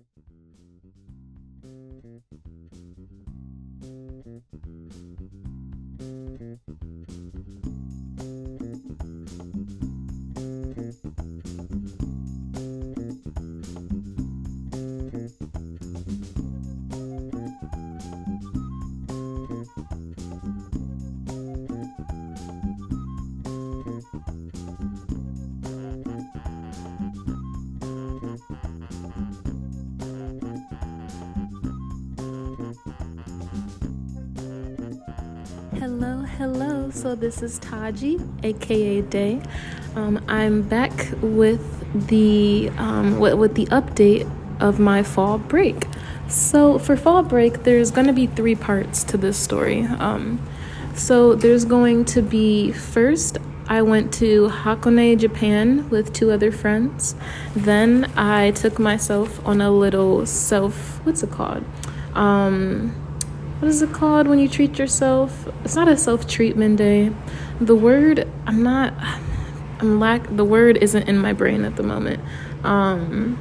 [0.00, 0.20] Hello,
[36.40, 36.88] hello.
[36.88, 39.42] So this is Taji, aka Day.
[39.94, 41.62] Um, I'm back with
[42.08, 44.26] the um, with, with the update
[44.58, 45.86] of my fall break.
[46.28, 49.82] So for fall break, there's gonna be three parts to this story.
[49.82, 50.40] Um,
[50.94, 53.36] so there's going to be first.
[53.66, 57.16] I went to Hakone, Japan with two other friends.
[57.54, 61.66] Then I took myself on a little self, what's it called?
[62.14, 62.94] Um,
[63.60, 65.46] what is it called when you treat yourself?
[65.64, 67.12] It's not a self treatment day.
[67.60, 68.94] The word, I'm not,
[69.80, 72.22] I'm lack, the word isn't in my brain at the moment.
[72.64, 73.38] Um,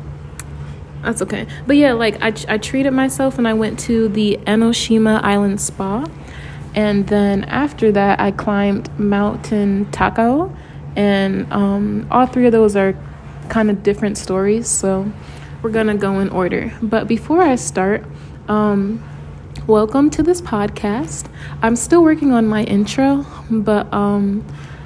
[1.02, 1.48] that's okay.
[1.66, 6.06] But yeah, like I, I treated myself and I went to the Enoshima Island Spa.
[6.76, 10.54] And then after that, I climbed Mountain Takao.
[10.98, 12.94] And um, all three of those are
[13.48, 14.68] kind of different stories.
[14.68, 15.10] So
[15.62, 16.74] we're going to go in order.
[16.82, 18.04] But before I start,
[18.50, 19.02] um,
[19.70, 21.32] welcome to this podcast.
[21.62, 24.44] I'm still working on my intro, but um,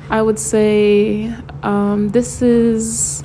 [0.09, 3.23] I would say um, this is.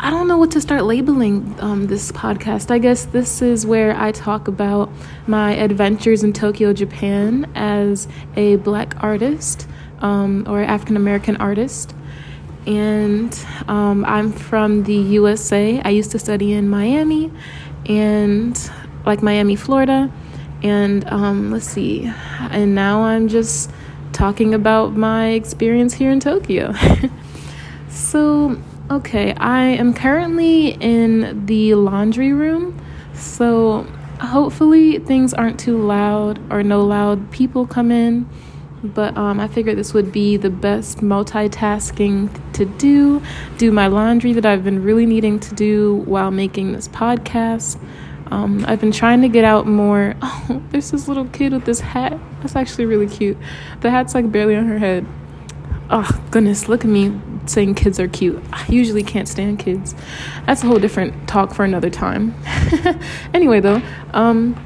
[0.00, 2.72] I don't know what to start labeling um, this podcast.
[2.72, 4.90] I guess this is where I talk about
[5.28, 9.68] my adventures in Tokyo, Japan as a black artist
[10.00, 11.94] um, or African American artist.
[12.66, 15.80] And um, I'm from the USA.
[15.84, 17.30] I used to study in Miami
[17.86, 18.58] and
[19.06, 20.10] like Miami, Florida
[20.62, 22.10] and um, let's see,
[22.50, 23.70] and now I'm just
[24.12, 26.74] talking about my experience here in Tokyo.
[27.88, 28.60] so,
[28.90, 32.80] okay, I am currently in the laundry room.
[33.14, 33.86] So,
[34.20, 38.28] hopefully, things aren't too loud or no loud people come in.
[38.82, 43.22] But um, I figured this would be the best multitasking to do.
[43.58, 47.78] Do my laundry that I've been really needing to do while making this podcast.
[48.30, 50.14] Um, I've been trying to get out more.
[50.52, 52.18] Oh, there's this little kid with this hat.
[52.40, 53.36] That's actually really cute.
[53.80, 55.06] The hat's like barely on her head.
[55.90, 58.42] Oh, goodness, look at me saying kids are cute.
[58.52, 59.94] I usually can't stand kids.
[60.46, 62.34] That's a whole different talk for another time.
[63.34, 63.82] anyway, though,
[64.12, 64.56] um,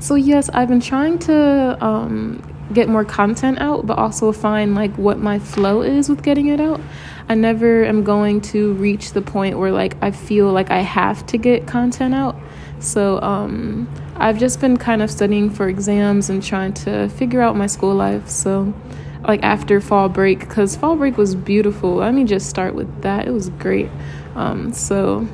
[0.00, 2.42] so yes, I've been trying to um,
[2.72, 6.60] get more content out, but also find like what my flow is with getting it
[6.60, 6.80] out.
[7.28, 11.26] I never am going to reach the point where like I feel like I have
[11.26, 12.36] to get content out.
[12.80, 17.56] So um, I've just been kind of studying for exams and trying to figure out
[17.56, 18.28] my school life.
[18.28, 18.74] So
[19.22, 21.96] like after fall break, because fall break was beautiful.
[21.96, 23.28] Let me just start with that.
[23.28, 23.88] It was great.
[24.34, 25.28] Um, so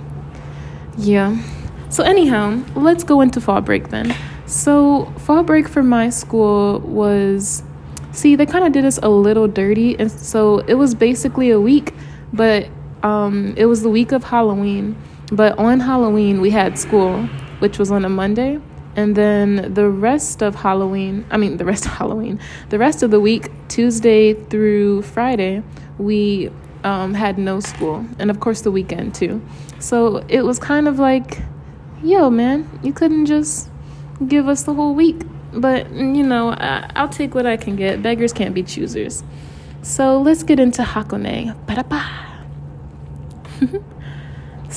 [0.99, 1.41] yeah.
[1.89, 4.15] So anyhow, let's go into fall break then.
[4.47, 7.63] So fall break for my school was
[8.13, 11.61] see they kind of did us a little dirty and so it was basically a
[11.61, 11.93] week
[12.33, 12.67] but
[13.03, 14.97] um, it was the week of halloween
[15.33, 17.23] but on Halloween, we had school,
[17.59, 18.61] which was on a Monday.
[18.95, 23.11] And then the rest of Halloween, I mean, the rest of Halloween, the rest of
[23.11, 25.63] the week, Tuesday through Friday,
[25.99, 26.51] we
[26.85, 28.07] um, had no school.
[28.19, 29.43] And of course, the weekend too.
[29.81, 31.43] So it was kind of like,
[32.03, 33.69] yo, man, you couldn't just
[34.27, 35.23] give us the whole week.
[35.53, 38.03] But, you know, I- I'll take what I can get.
[38.03, 39.23] Beggars can't be choosers.
[39.83, 41.55] So let's get into Hakone.
[41.67, 42.05] Ba-da-ba.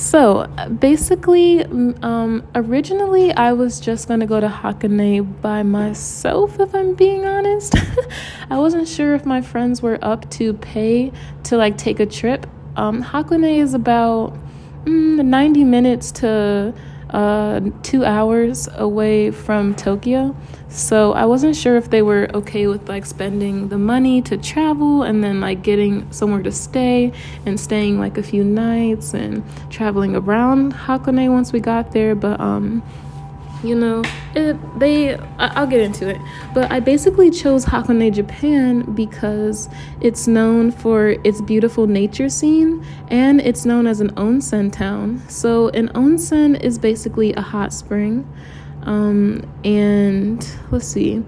[0.00, 0.46] So
[0.80, 1.62] basically,
[2.02, 7.74] um, originally I was just gonna go to Hakone by myself, if I'm being honest.
[8.50, 11.12] I wasn't sure if my friends were up to pay
[11.44, 12.46] to like take a trip.
[12.76, 14.38] Um, Hakone is about
[14.84, 16.72] mm, 90 minutes to
[17.12, 20.34] uh, two hours away from Tokyo.
[20.68, 25.02] So I wasn't sure if they were okay with like spending the money to travel
[25.02, 27.12] and then like getting somewhere to stay
[27.44, 32.14] and staying like a few nights and traveling around Hakone once we got there.
[32.14, 32.82] But um,
[33.62, 34.02] you know
[34.34, 36.20] it, they I, will get into it.
[36.54, 39.68] But i basically chose hakone japan because
[40.00, 45.22] it's known for its beautiful nature scene and it's known as an onsen town.
[45.28, 48.26] So an onsen is basically a hot spring
[48.82, 51.22] um, and let's see.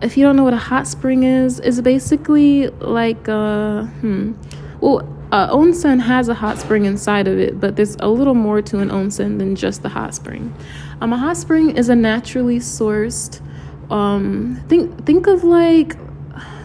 [0.00, 4.32] If you don't know what a hot spring is it's basically like uh hmm.
[4.80, 8.60] Well uh, onsen has a hot spring inside of it, but there's a little more
[8.60, 10.54] to an onsen than just the hot spring.
[11.02, 13.40] Um, a hot spring is a naturally sourced.
[13.90, 15.96] Um, think think of like,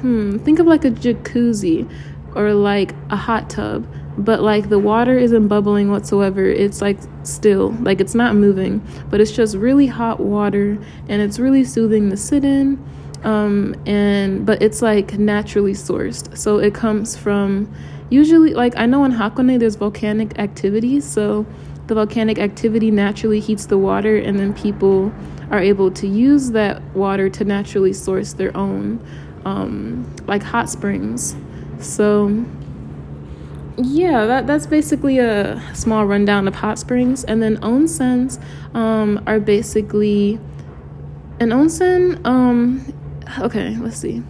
[0.02, 1.90] hmm, think of like a jacuzzi
[2.36, 6.46] or like a hot tub, but like the water isn't bubbling whatsoever.
[6.46, 8.80] It's like still, like it's not moving,
[9.10, 10.78] but it's just really hot water,
[11.10, 12.78] and it's really soothing to sit in.
[13.24, 17.74] Um, and but it's like naturally sourced, so it comes from
[18.12, 21.48] usually like I know in Hakone there's volcanic activity, so
[21.88, 25.12] the volcanic activity naturally heats the water and then people
[25.50, 29.00] are able to use that water to naturally source their own
[29.46, 31.36] um, like hot springs.
[31.80, 32.46] So
[33.78, 38.42] yeah, that that's basically a small rundown of hot springs, and then onsens
[38.76, 40.40] um, are basically
[41.40, 42.26] an onsen.
[42.26, 42.94] Um,
[43.40, 44.24] okay, let's see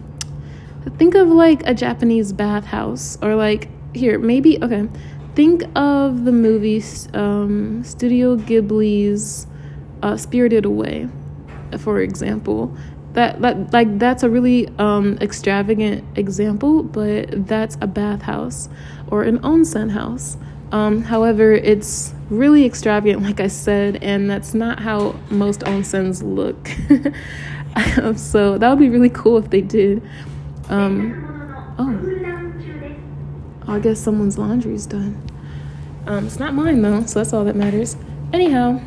[0.96, 4.88] think of like a Japanese bathhouse or like here maybe okay
[5.38, 6.82] think of the movie
[7.14, 9.46] um, Studio Ghibli's
[10.02, 11.08] uh, Spirited Away
[11.78, 12.76] for example
[13.12, 18.68] that, that like that's a really um, extravagant example but that's a bathhouse
[19.12, 20.36] or an onsen house
[20.72, 26.66] um, however it's really extravagant like I said and that's not how most onsens look
[28.18, 30.02] so that would be really cool if they did
[30.68, 31.14] um,
[31.78, 32.18] oh.
[33.68, 35.27] I guess someone's laundry's done.
[36.08, 37.96] Um, it's not mine though, so that's all that matters.
[38.32, 38.80] Anyhow,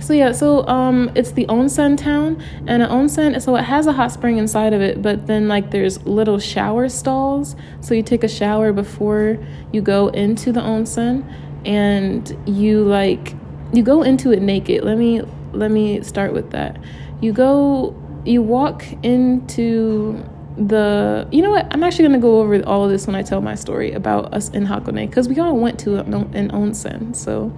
[0.00, 3.92] so yeah, so um, it's the onsen town, and an onsen, so it has a
[3.92, 8.24] hot spring inside of it, but then like there's little shower stalls, so you take
[8.24, 9.38] a shower before
[9.72, 11.22] you go into the onsen,
[11.66, 13.34] and you like
[13.74, 14.84] you go into it naked.
[14.84, 15.20] Let me
[15.52, 16.78] let me start with that.
[17.20, 20.24] You go, you walk into
[20.58, 21.66] the you know what?
[21.70, 24.34] I'm actually going to go over all of this when i tell my story about
[24.34, 27.52] us in hakone because we all went to an onsen so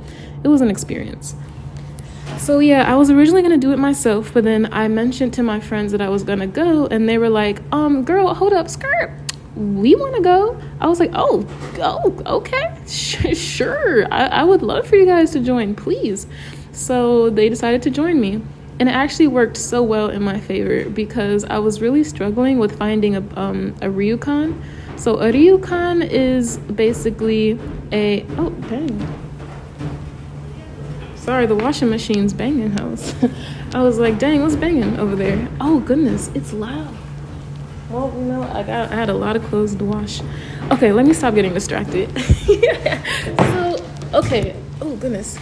[0.44, 1.35] it was an experience.
[2.38, 5.43] So yeah i was originally going to do it myself but then i mentioned to
[5.43, 8.52] my friends that i was going to go and they were like um girl hold
[8.52, 9.12] up skirt.
[9.56, 10.61] We want to go.
[10.81, 11.47] I was like oh
[11.79, 12.76] oh okay.
[12.87, 14.06] Sure.
[14.12, 16.26] I, I would love for you guys to join please.
[16.73, 18.43] So they decided to join me
[18.81, 22.79] and it actually worked so well in my favor because I was really struggling with
[22.79, 24.59] finding a, um, a ryokan.
[24.97, 27.61] So a ryokan is basically
[27.93, 29.17] a oh dang.
[31.15, 33.15] Sorry, the washing machine's banging house.
[33.75, 35.47] I was like, dang, what's banging over there?
[35.61, 36.97] Oh goodness, it's loud.
[37.91, 40.23] Well, you know, I got I had a lot of clothes to wash.
[40.71, 42.09] Okay, let me stop getting distracted.
[43.37, 43.85] so
[44.15, 44.56] okay.
[44.81, 45.38] Oh goodness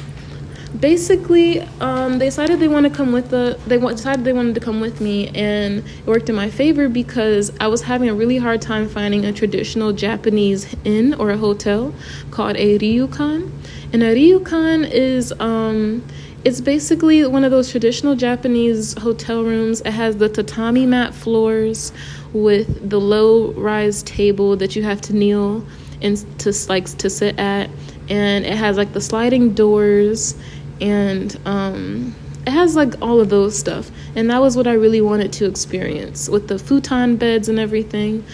[0.81, 4.61] basically um, they decided they want to come with the they decided they wanted to
[4.61, 8.37] come with me and it worked in my favor because i was having a really
[8.37, 11.94] hard time finding a traditional japanese inn or a hotel
[12.31, 13.50] called a ryokan.
[13.93, 16.05] And a ryokan is um,
[16.44, 19.81] it's basically one of those traditional japanese hotel rooms.
[19.82, 21.93] It has the tatami mat floors
[22.32, 25.65] with the low rise table that you have to kneel
[26.00, 27.70] and to like to sit at.
[28.09, 30.35] And it has like the sliding doors
[30.80, 32.14] and um,
[32.46, 33.90] it has like all of those stuff.
[34.16, 38.25] And that was what i really wanted to experience with the futon beds and everything.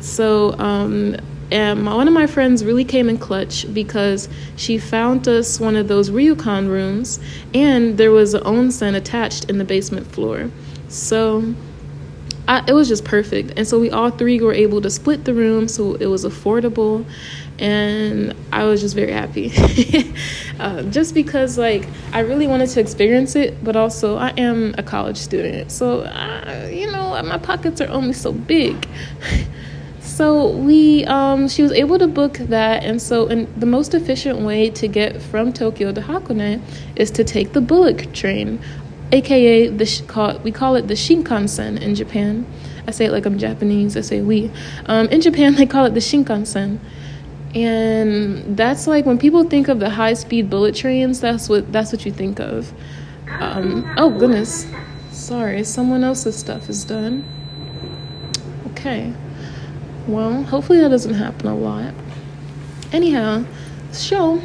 [0.00, 1.16] So um,
[1.50, 5.76] and my, one of my friends really came in clutch because she found us one
[5.76, 7.20] of those ryokan rooms
[7.52, 10.50] and there was an onsen attached in the basement floor.
[10.88, 11.54] So
[12.46, 13.54] I, it was just perfect.
[13.56, 17.06] And so we all three were able to split the room so it was affordable.
[17.58, 19.52] And I was just very happy.
[20.58, 24.82] uh, just because, like, I really wanted to experience it, but also I am a
[24.82, 28.88] college student, so I, you know, my pockets are only so big.
[30.00, 34.40] so we, um, she was able to book that, and so and the most efficient
[34.40, 36.60] way to get from Tokyo to Hakone
[36.96, 38.60] is to take the bullet train,
[39.14, 42.46] aka the call, we call it the Shinkansen in Japan.
[42.86, 43.96] I say it like I'm Japanese.
[43.96, 44.50] I say we.
[44.86, 46.78] Um, in Japan, they call it the Shinkansen
[47.54, 51.92] and that's like when people think of the high speed bullet trains that's what that's
[51.92, 52.72] what you think of
[53.40, 54.66] um, oh goodness
[55.12, 57.24] sorry someone else's stuff is done
[58.72, 59.12] okay
[60.08, 61.94] well hopefully that doesn't happen a lot
[62.92, 63.44] anyhow
[63.92, 64.40] so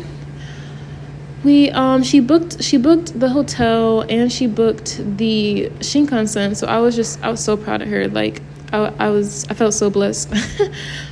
[1.44, 6.80] we um she booked she booked the hotel and she booked the shinkansen so i
[6.80, 8.42] was just i was so proud of her like
[8.74, 10.34] i, I was i felt so blessed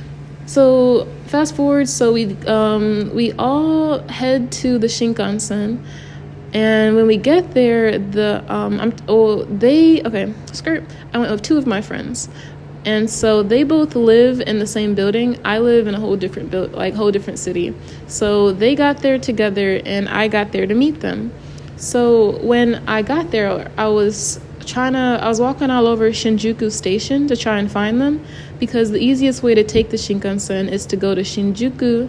[0.48, 5.84] So fast forward, so we um, we all head to the Shinkansen,
[6.54, 10.84] and when we get there, the um, I'm oh they okay skirt.
[11.12, 12.30] I went with two of my friends.
[12.84, 15.38] And so they both live in the same building.
[15.44, 17.74] I live in a whole different build, like whole different city.
[18.06, 21.32] So they got there together, and I got there to meet them.
[21.76, 26.70] So when I got there, I was trying to I was walking all over Shinjuku
[26.70, 28.24] station to try and find them
[28.58, 32.08] because the easiest way to take the Shinkansen is to go to Shinjuku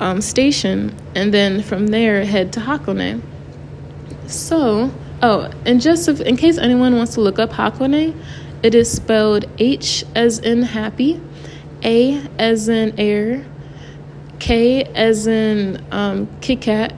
[0.00, 3.20] um, station and then from there head to Hakone.
[4.26, 4.92] So,
[5.22, 8.14] oh, and just if, in case anyone wants to look up Hakone,
[8.62, 11.20] it is spelled H as in happy,
[11.82, 13.44] A as in air,
[14.38, 16.92] K as in um, Kit Kat,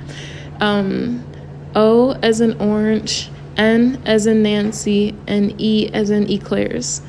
[0.60, 1.24] um,
[1.74, 7.02] O as in orange, N as in Nancy, and E as in eclairs.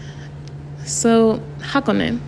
[0.84, 2.20] So, Hakone.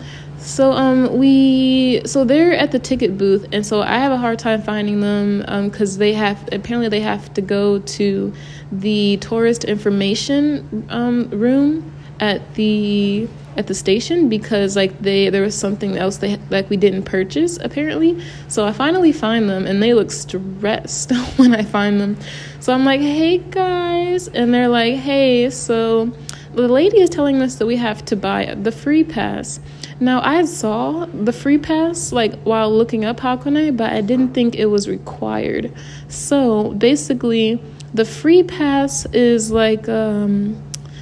[0.48, 4.40] So um we so they're at the ticket booth and so I have a hard
[4.40, 8.32] time finding them um cuz they have apparently they have to go to
[8.72, 15.56] the tourist information um room at the at the station because like they there was
[15.56, 18.24] something else they like we didn't purchase apparently.
[18.48, 22.18] So I finally find them and they look stressed when I find them.
[22.60, 26.12] So I'm like, "Hey guys." And they're like, "Hey, so
[26.54, 29.60] the lady is telling us that we have to buy the free pass."
[30.00, 34.56] Now I saw the free pass like while looking up Hakone, but I didn't think
[34.56, 35.74] it was required.
[36.10, 37.60] So basically,
[37.94, 40.62] the free pass is like um,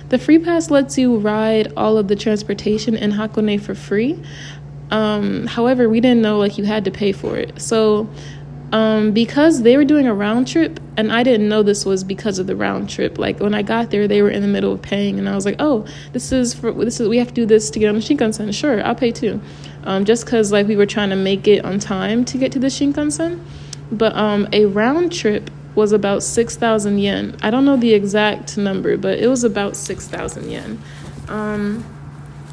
[0.09, 4.21] the free pass lets you ride all of the transportation in Hakone for free.
[4.91, 7.59] Um, however, we didn't know like you had to pay for it.
[7.59, 8.07] So
[8.71, 12.39] um, because they were doing a round trip and I didn't know this was because
[12.39, 13.17] of the round trip.
[13.17, 15.45] Like when I got there, they were in the middle of paying, and I was
[15.45, 17.95] like, "Oh, this is for this is we have to do this to get on
[17.95, 18.53] the Shinkansen.
[18.53, 19.41] Sure, I'll pay too."
[19.83, 22.59] Um, just because like we were trying to make it on time to get to
[22.59, 23.43] the Shinkansen,
[23.91, 27.35] but um, a round trip was about six thousand yen.
[27.41, 30.81] I don't know the exact number, but it was about six thousand yen.
[31.27, 31.85] Um,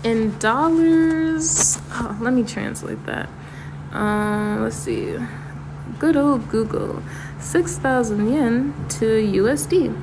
[0.04, 3.28] in dollars, oh, let me translate that.
[3.92, 5.16] Um, let's see
[6.02, 7.00] good old Google.
[7.38, 10.00] 6,000 yen to USD.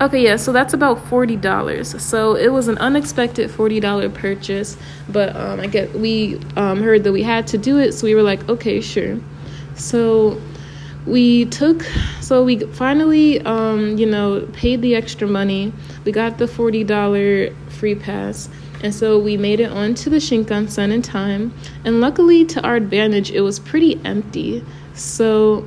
[0.00, 2.00] Okay, yeah, so that's about $40.
[2.00, 4.76] So it was an unexpected $40 purchase,
[5.08, 8.14] but um, I get we um, heard that we had to do it, so we
[8.16, 9.20] were like, okay, sure.
[9.76, 10.40] So
[11.06, 11.82] we took,
[12.20, 15.72] so we finally, um, you know, paid the extra money.
[16.04, 18.48] We got the $40 free pass
[18.82, 21.52] and so we made it onto the Shinkansen in time.
[21.84, 24.64] And luckily, to our advantage, it was pretty empty.
[24.94, 25.66] So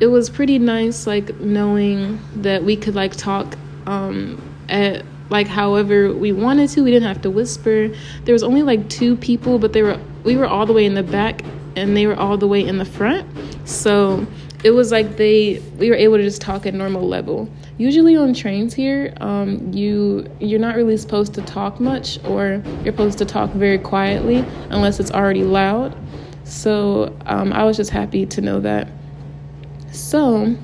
[0.00, 6.12] it was pretty nice, like knowing that we could like talk um, at like however
[6.12, 6.82] we wanted to.
[6.82, 7.90] We didn't have to whisper.
[8.24, 10.94] There was only like two people, but they were we were all the way in
[10.94, 11.42] the back
[11.76, 13.26] and they were all the way in the front.
[13.68, 14.26] So
[14.64, 17.48] it was like they we were able to just talk at normal level.
[17.76, 22.92] Usually on trains here um, you you're not really supposed to talk much or you're
[22.92, 25.96] supposed to talk very quietly unless it's already loud.
[26.44, 28.88] So um, i was just happy to know that.
[29.92, 30.56] So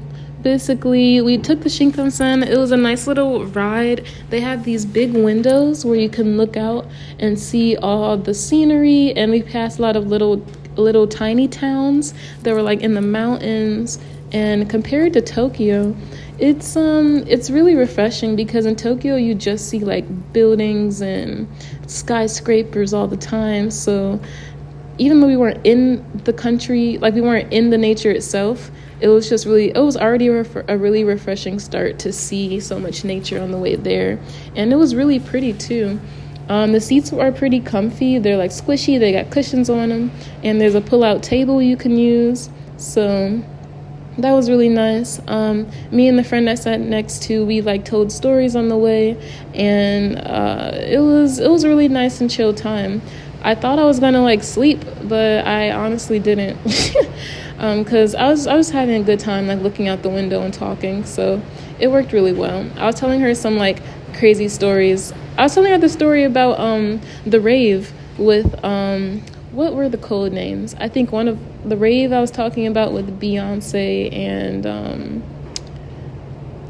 [0.43, 4.07] basically we took the shinkansen it was a nice little ride.
[4.31, 6.87] They have these big windows where you can look out
[7.21, 10.45] and see all the scenery and we passed a lot of little
[10.77, 13.99] little tiny towns that were like in the mountains
[14.33, 15.95] and compared to tokyo
[16.39, 21.47] it's um it's really refreshing because in Tokyo you just see like buildings and
[21.87, 23.71] skyscrapers all the time.
[23.71, 24.21] So
[24.99, 29.09] even though we weren't in the country, like we weren't in the nature itself, it
[29.09, 33.05] was just really it was already a, a really refreshing start to see so much
[33.05, 34.19] nature on the way there,
[34.57, 36.01] and it was really pretty too.
[36.49, 38.19] Um, the seats are pretty comfy.
[38.19, 38.99] They're like squishy.
[38.99, 40.11] They got cushions on them,
[40.43, 42.51] and there's a pull-out table you can use.
[42.77, 43.43] So
[44.19, 45.21] that was really nice.
[45.27, 48.77] Um, me and the friend I sat next to, we like told stories on the
[48.77, 49.17] way,
[49.55, 53.03] and uh, it was it was a really nice and chill time.
[53.43, 58.47] I thought I was gonna like sleep, but I honestly didn't, because um, I was
[58.47, 61.05] I was having a good time like looking out the window and talking.
[61.05, 61.43] So
[61.79, 62.71] it worked really well.
[62.77, 63.83] I was telling her some like
[64.15, 65.13] crazy stories.
[65.37, 69.23] I was telling her the story about um the rave with um
[69.55, 70.75] what were the code names?
[70.79, 71.39] I think one of
[71.69, 75.23] the rave I was talking about with Beyonce and um,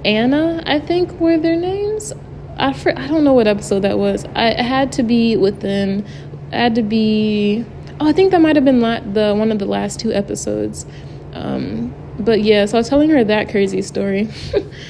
[0.04, 2.12] Anna, I think were their names.
[2.58, 4.26] I fr- I don't know what episode that was.
[4.34, 6.04] I had to be within.
[6.52, 7.64] It had to be.
[8.00, 10.84] Oh, I think that might have been la- the one of the last two episodes.
[11.32, 14.28] Um, but yeah, so I was telling her that crazy story.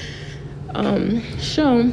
[0.75, 1.93] um, so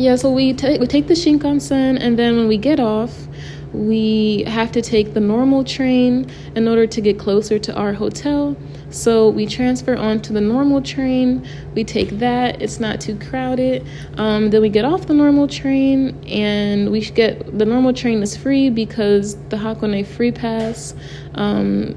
[0.00, 3.28] yeah, so we take we take the Shinkansen, and then when we get off
[3.72, 8.56] we have to take the normal train in order to get closer to our hotel.
[8.90, 11.46] So we transfer onto the normal train.
[11.74, 12.60] We take that.
[12.60, 13.86] It's not too crowded.
[14.16, 18.36] Um, then we get off the normal train, and we get the normal train is
[18.36, 20.94] free because the Hakone Free Pass
[21.36, 21.94] um,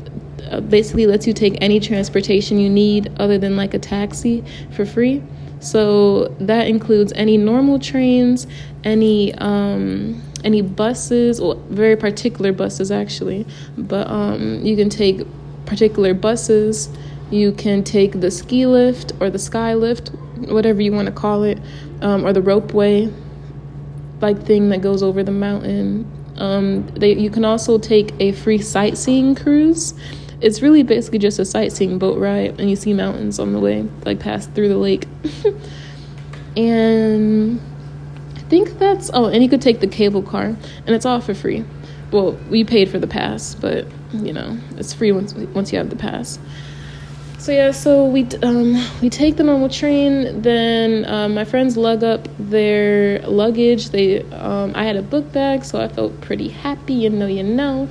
[0.69, 5.24] basically lets you take any transportation you need other than like a taxi for free.
[5.63, 8.48] So that includes any normal trains,
[8.84, 13.46] any um, any buses, or very particular buses actually.
[13.77, 15.22] But um, you can take
[15.65, 16.89] particular buses.
[17.32, 20.10] You can take the ski lift or the sky lift,
[20.50, 21.60] whatever you want to call it,
[22.01, 23.12] um, or the ropeway
[24.22, 26.10] like thing that goes over the mountain.
[26.38, 29.93] Um, they, you can also take a free sightseeing cruise
[30.44, 33.88] it's really basically just a sightseeing boat ride and you see mountains on the way
[34.06, 35.08] like pass through the lake.
[36.56, 37.60] And
[38.36, 41.34] i think that's oh and you could take the cable car and it's all for
[41.34, 41.66] free.
[42.12, 45.90] Well we paid for the pass but you know it's free once once you have
[45.90, 46.38] the pass.
[47.40, 52.04] So yeah so we um, we take the normal train then um, my friends lug
[52.04, 53.90] up their luggage.
[53.90, 57.42] They um, i had a book bag so i felt pretty happy you know you
[57.42, 57.90] know.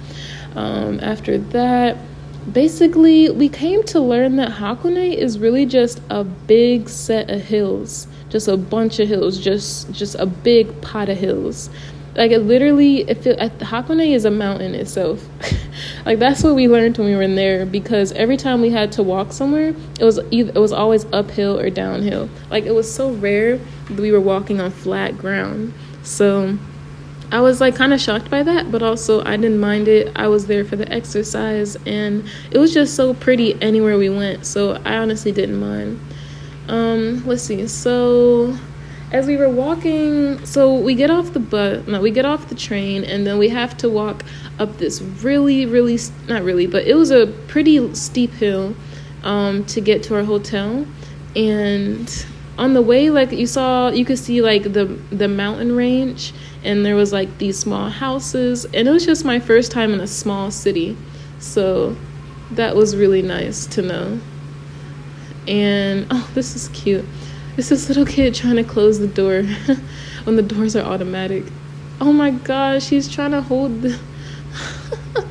[0.54, 1.96] Um, after that
[2.50, 8.06] basically we came to learn that Hakone is really just a big set of hills,
[8.28, 11.70] just a bunch of hills, just just a big pot of hills.
[12.14, 15.26] Like it literally, it, Hakone is a mountain itself.
[16.06, 18.92] like that's what we learned when we were in there because every time we had
[18.92, 22.28] to walk somewhere, it was either it was always uphill or downhill.
[22.50, 25.72] Like it was so rare that we were walking on flat ground.
[26.02, 26.58] So
[27.32, 30.12] I was like kind of shocked by that, but also I didn't mind it.
[30.14, 34.44] I was there for the exercise and it was just so pretty anywhere we went.
[34.44, 35.98] So I honestly didn't mind.
[36.68, 37.66] Um, let's see.
[37.68, 38.54] So
[39.12, 42.54] as we were walking, so we get off the bus, no, we get off the
[42.54, 44.24] train and then we have to walk
[44.58, 45.98] up this really really
[46.28, 48.76] not really, but it was a pretty steep hill
[49.22, 50.86] um, to get to our hotel
[51.34, 52.26] and
[52.58, 56.84] on the way like you saw you could see like the the mountain range and
[56.84, 60.06] there was like these small houses and it was just my first time in a
[60.06, 60.96] small city.
[61.38, 61.96] So
[62.52, 64.20] that was really nice to know.
[65.48, 67.04] And oh this is cute.
[67.56, 69.42] It's this little kid trying to close the door
[70.24, 71.44] when the doors are automatic.
[72.00, 73.98] Oh my gosh he's trying to hold the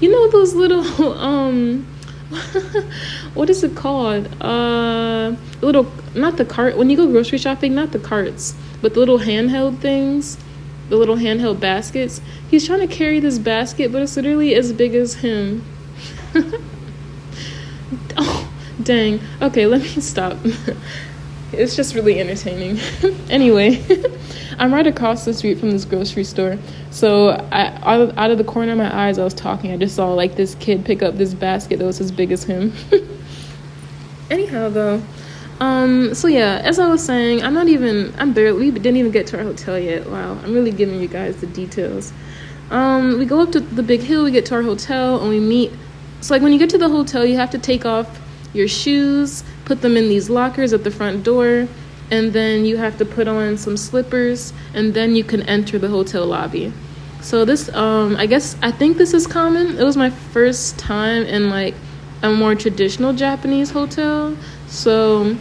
[0.00, 1.86] you know those little um
[3.34, 4.28] what is it called?
[4.40, 9.00] Uh, little not the cart when you go grocery shopping, not the carts, but the
[9.00, 10.38] little handheld things,
[10.88, 12.20] the little handheld baskets.
[12.50, 15.64] He's trying to carry this basket, but it's literally as big as him.
[18.16, 19.20] oh, dang.
[19.40, 20.36] Okay, let me stop.
[21.52, 22.78] it's just really entertaining.
[23.30, 23.84] anyway,
[24.58, 26.58] I'm right across the street from this grocery store.
[26.90, 29.72] So I, out of, out of the corner of my eyes, I was talking.
[29.72, 32.44] I just saw like this kid pick up this basket that was as big as
[32.44, 32.72] him.
[34.30, 35.02] Anyhow, though,
[35.60, 38.12] um, so yeah, as I was saying, I'm not even.
[38.18, 38.70] I'm barely.
[38.70, 40.08] We didn't even get to our hotel yet.
[40.08, 42.12] Wow, I'm really giving you guys the details.
[42.70, 44.24] Um, we go up to the big hill.
[44.24, 45.72] We get to our hotel and we meet.
[46.20, 48.20] So like when you get to the hotel, you have to take off
[48.52, 51.68] your shoes, put them in these lockers at the front door,
[52.10, 55.88] and then you have to put on some slippers, and then you can enter the
[55.88, 56.72] hotel lobby.
[57.20, 59.78] So this, um, I guess, I think this is common.
[59.78, 61.74] It was my first time in like
[62.22, 64.36] a more traditional Japanese hotel.
[64.74, 65.36] So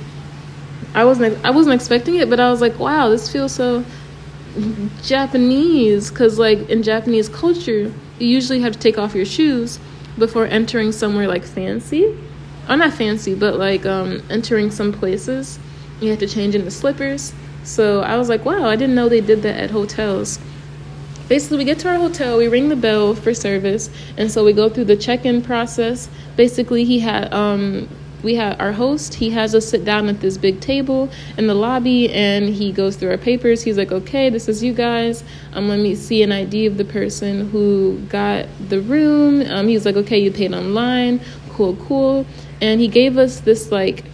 [0.93, 3.83] I wasn't I wasn't expecting it, but I was like, wow, this feels so
[5.01, 9.79] Japanese cuz like in Japanese culture, you usually have to take off your shoes
[10.19, 12.15] before entering somewhere like fancy.
[12.69, 15.57] Or not fancy, but like um entering some places.
[15.99, 17.33] You have to change into slippers.
[17.63, 20.37] So I was like, wow, I didn't know they did that at hotels.
[21.27, 24.53] Basically, we get to our hotel, we ring the bell for service, and so we
[24.53, 26.09] go through the check-in process.
[26.35, 27.87] Basically, he had um
[28.23, 31.53] we have our host he has us sit down at this big table in the
[31.53, 33.61] lobby and he goes through our papers.
[33.61, 35.23] He's like okay this is you guys.
[35.53, 39.41] Um let me see an id of the person who got the room.
[39.47, 41.19] Um he was like okay you paid online.
[41.49, 42.25] Cool cool.
[42.61, 44.05] And he gave us this like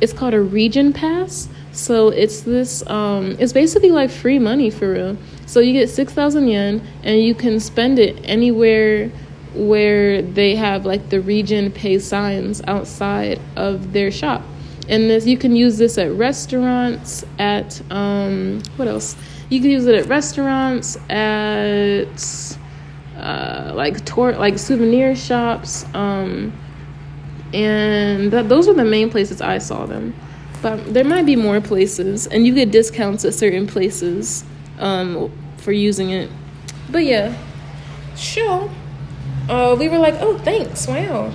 [0.00, 1.48] it's called a region pass.
[1.72, 5.16] So it's this um it's basically like free money for real.
[5.46, 9.10] So you get 6000 yen and you can spend it anywhere
[9.56, 14.42] where they have like the region pay signs outside of their shop.
[14.88, 19.16] And this you can use this at restaurants, at um, what else?
[19.48, 22.56] You can use it at restaurants, at
[23.16, 26.52] uh, like tour, like souvenir shops, um,
[27.52, 30.14] and that, those were the main places I saw them.
[30.62, 34.44] But there might be more places, and you get discounts at certain places
[34.78, 36.30] um, for using it.
[36.90, 37.36] But yeah,
[38.16, 38.70] sure
[39.48, 41.32] uh, we were like, oh, thanks, wow.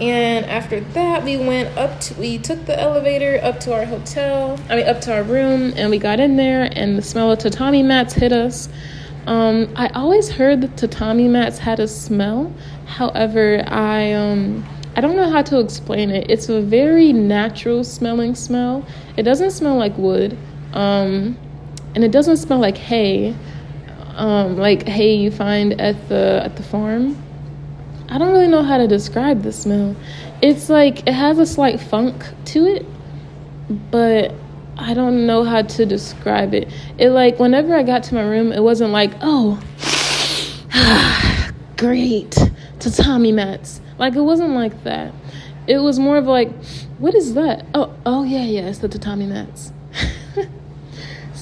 [0.00, 4.58] And after that, we went up to, we took the elevator up to our hotel,
[4.68, 7.38] I mean, up to our room, and we got in there, and the smell of
[7.38, 8.68] tatami mats hit us.
[9.26, 12.52] Um, I always heard that tatami mats had a smell.
[12.86, 16.28] However, I, um, I don't know how to explain it.
[16.28, 18.84] It's a very natural smelling smell.
[19.16, 20.36] It doesn't smell like wood,
[20.72, 21.38] um,
[21.94, 23.34] and it doesn't smell like hay,
[24.16, 27.23] um, like hay you find at the at the farm
[28.08, 29.96] I don't really know how to describe the smell.
[30.42, 32.86] It's like it has a slight funk to it,
[33.90, 34.34] but
[34.76, 36.72] I don't know how to describe it.
[36.98, 39.60] It like whenever I got to my room, it wasn't like, oh,
[41.76, 42.36] great
[42.78, 43.80] tatami mats.
[43.98, 45.14] Like it wasn't like that.
[45.66, 46.52] It was more of like,
[46.98, 47.64] what is that?
[47.74, 49.72] Oh, oh yeah, yeah, it's the tatami mats.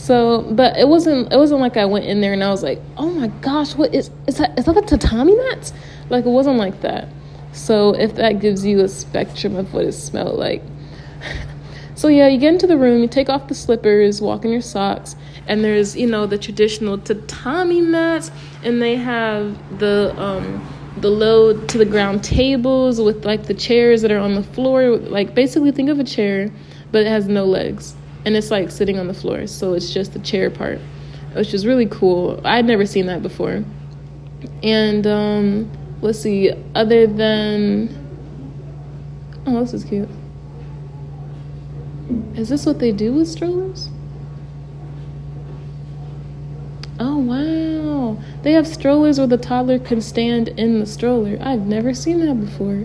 [0.03, 1.33] so, but it wasn't.
[1.33, 3.95] It wasn't like I went in there and I was like, oh my gosh, what
[3.95, 4.59] is is that?
[4.59, 5.73] Is that the tatami mats?
[6.11, 7.07] Like it wasn't like that.
[7.53, 10.61] So if that gives you a spectrum of what it smelled like.
[11.95, 14.61] so yeah, you get into the room, you take off the slippers, walk in your
[14.61, 15.15] socks,
[15.47, 18.33] and there's, you know, the traditional tatami mats,
[18.65, 24.03] and they have the um the low to the ground tables with like the chairs
[24.03, 24.97] that are on the floor.
[24.97, 26.51] Like basically think of a chair,
[26.91, 27.95] but it has no legs.
[28.25, 29.47] And it's like sitting on the floor.
[29.47, 30.79] So it's just the chair part.
[31.35, 32.41] Which is really cool.
[32.45, 33.65] I'd never seen that before.
[34.63, 35.71] And um
[36.03, 37.99] let's see, other than.
[39.47, 40.09] Oh, this is cute.
[42.35, 43.89] Is this what they do with strollers?
[47.01, 48.23] Oh, wow.
[48.43, 51.39] They have strollers where the toddler can stand in the stroller.
[51.41, 52.85] I've never seen that before.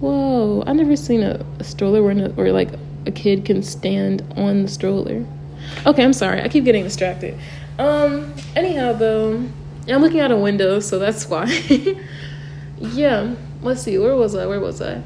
[0.00, 2.70] Whoa, I've never seen a, a stroller where, where like
[3.06, 5.24] a kid can stand on the stroller.
[5.86, 6.42] Okay, I'm sorry.
[6.42, 7.38] I keep getting distracted.
[7.78, 9.46] Um, anyhow, though,
[9.88, 11.46] I'm looking out a window, so that's why.
[12.78, 15.02] yeah let's see where was i where was i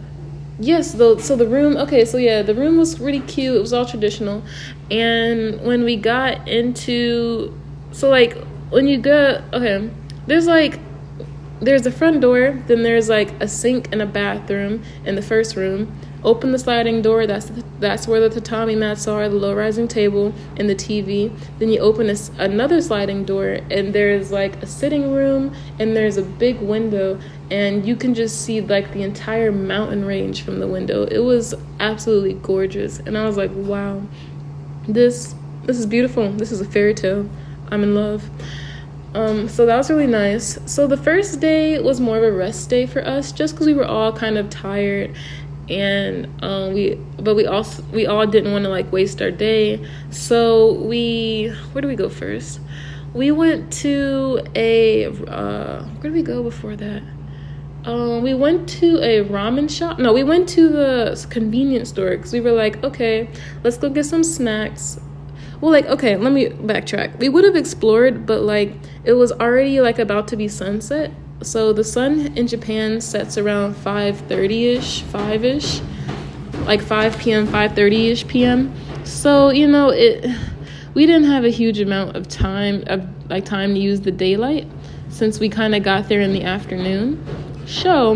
[0.58, 3.72] yes the so the room okay so yeah the room was really cute it was
[3.72, 4.42] all traditional
[4.90, 7.56] and when we got into
[7.92, 8.36] so like
[8.70, 9.88] when you go okay
[10.26, 10.80] there's like
[11.60, 15.54] there's a front door then there's like a sink and a bathroom in the first
[15.56, 17.26] room Open the sliding door.
[17.26, 21.30] That's the, that's where the tatami mats are, the low rising table, and the TV.
[21.58, 26.16] Then you open a, another sliding door, and there's like a sitting room, and there's
[26.16, 30.66] a big window, and you can just see like the entire mountain range from the
[30.66, 31.04] window.
[31.04, 34.02] It was absolutely gorgeous, and I was like, wow,
[34.88, 36.32] this this is beautiful.
[36.32, 37.28] This is a fairy tale.
[37.70, 38.28] I'm in love.
[39.14, 40.58] Um, so that was really nice.
[40.66, 43.74] So the first day was more of a rest day for us, just because we
[43.74, 45.14] were all kind of tired
[45.68, 49.84] and um, we but we also we all didn't want to like waste our day.
[50.10, 52.60] So we where do we go first?
[53.14, 57.02] We went to a uh, where did we go before that?
[57.84, 59.98] Um, we went to a ramen shop.
[59.98, 63.28] No we went to the convenience store because we were like okay
[63.62, 64.98] let's go get some snacks.
[65.60, 67.18] Well like okay let me backtrack.
[67.18, 71.72] We would have explored but like it was already like about to be sunset so
[71.72, 75.82] the sun in Japan sets around 5:30ish, 5ish,
[76.66, 78.74] like 5 p.m., 5:30ish p.m.
[79.04, 80.26] So, you know, it
[80.94, 84.66] we didn't have a huge amount of time of like time to use the daylight
[85.10, 87.24] since we kind of got there in the afternoon.
[87.66, 88.14] So,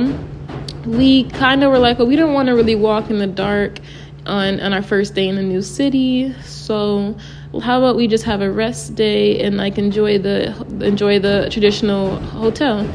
[0.86, 3.78] we kind of were like, well, we don't want to really walk in the dark
[4.26, 6.34] on on our first day in a new city.
[6.42, 7.16] So,
[7.60, 12.16] how about we just have a rest day and like enjoy the enjoy the traditional
[12.16, 12.88] hotel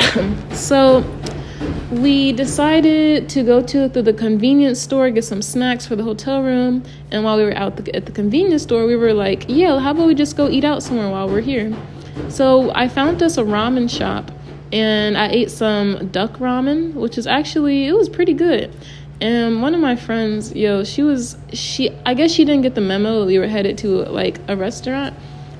[0.52, 1.02] so
[1.92, 6.42] we decided to go to the, the, convenience store, get some snacks for the hotel
[6.42, 6.82] room.
[7.10, 9.90] And while we were out the, at the convenience store, we were like, yeah, how
[9.90, 11.76] about we just go eat out somewhere while we're here?
[12.28, 14.30] So I found us a ramen shop
[14.72, 18.74] and I ate some duck ramen, which is actually, it was pretty good.
[19.22, 22.80] And one of my friends, yo, she was, she, I guess she didn't get the
[22.80, 25.14] memo we were headed to like a restaurant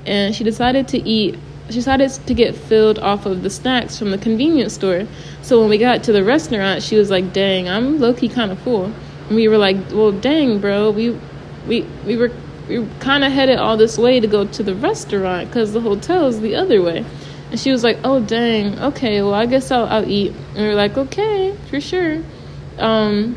[0.04, 4.10] and she decided to eat she decided to get filled off of the snacks from
[4.10, 5.06] the convenience store.
[5.42, 8.50] So when we got to the restaurant, she was like, "Dang, I'm low key kind
[8.50, 8.86] of full."
[9.28, 11.18] And we were like, "Well, dang, bro, we
[11.68, 12.32] we we were
[12.68, 16.26] we kind of headed all this way to go to the restaurant because the hotel
[16.26, 17.04] is the other way."
[17.50, 20.68] And she was like, "Oh, dang, okay, well, I guess I'll I'll eat." And we
[20.68, 22.18] were like, "Okay, for sure."
[22.78, 23.36] Um,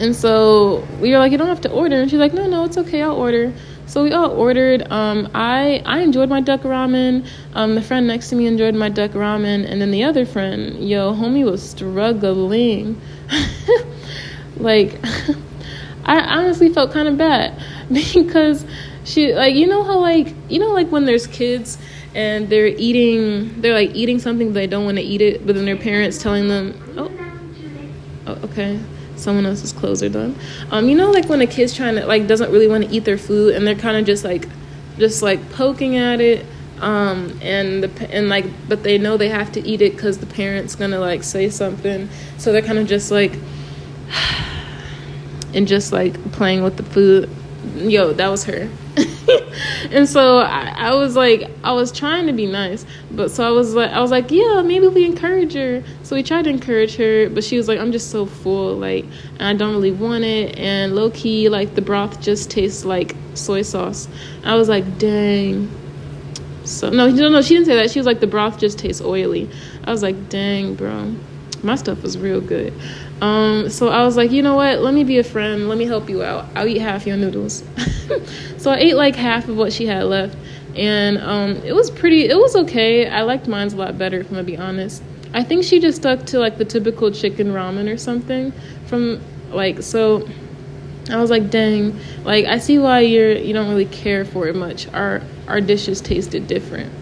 [0.00, 2.64] and so we were like, "You don't have to order." And she's like, "No, no,
[2.64, 3.52] it's okay, I'll order."
[3.86, 4.90] So we all ordered.
[4.90, 7.26] Um, I I enjoyed my duck ramen.
[7.54, 10.88] Um, the friend next to me enjoyed my duck ramen, and then the other friend,
[10.88, 13.00] yo, homie was struggling.
[14.56, 14.98] like,
[16.04, 17.60] I honestly felt kind of bad
[17.92, 18.64] because
[19.04, 21.76] she like you know how like you know like when there's kids
[22.14, 25.64] and they're eating they're like eating something they don't want to eat it, but then
[25.64, 27.10] their parents telling them, oh,
[28.26, 28.80] oh okay
[29.22, 30.36] someone else's clothes are done.
[30.70, 33.04] Um you know like when a kid's trying to like doesn't really want to eat
[33.04, 34.48] their food and they're kind of just like
[34.98, 36.44] just like poking at it
[36.80, 40.26] um and the and like but they know they have to eat it because the
[40.26, 42.08] parents gonna like say something.
[42.38, 43.32] So they're kind of just like
[45.54, 47.30] and just like playing with the food
[47.90, 48.68] yo that was her.
[49.90, 53.50] And so I, I, was like i was trying to be nice but so i
[53.50, 55.82] was like i was like yeah maybe we encourage her.
[56.02, 59.04] So we tried to encourage her but she was like i'm just so full like
[59.38, 60.58] and i don't really want it.
[60.58, 64.08] And low-key like the broth just tastes like soy sauce.
[64.44, 65.70] I was like dang.
[66.64, 67.90] So no no no she didn't say that.
[67.90, 69.50] She was like the broth just tastes oily.
[69.84, 71.14] I was like dang bro.
[71.62, 72.72] My stuff was real good
[73.22, 74.80] um, so I was like, you know what?
[74.80, 75.68] Let me be a friend.
[75.68, 76.46] Let me help you out.
[76.56, 77.62] I'll eat half your noodles.
[78.58, 80.36] so I ate like half of what she had left,
[80.74, 82.28] and um, it was pretty.
[82.28, 83.08] It was okay.
[83.08, 85.04] I liked mine's a lot better, if I'm gonna be honest.
[85.32, 88.52] I think she just stuck to like the typical chicken ramen or something
[88.86, 90.28] from like so.
[91.08, 94.56] I was like, dang, like I see why you're you don't really care for it
[94.56, 94.92] much.
[94.92, 96.92] Our our dishes tasted different.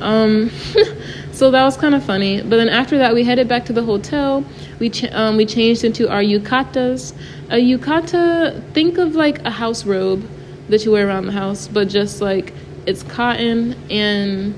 [0.00, 0.50] Um,
[1.40, 2.42] so that was kind of funny.
[2.42, 4.44] But then after that, we headed back to the hotel.
[4.78, 7.14] We ch- um, we changed into our yukatas.
[7.48, 10.22] A yukata, think of like a house robe
[10.68, 12.52] that you wear around the house, but just like
[12.84, 14.54] it's cotton and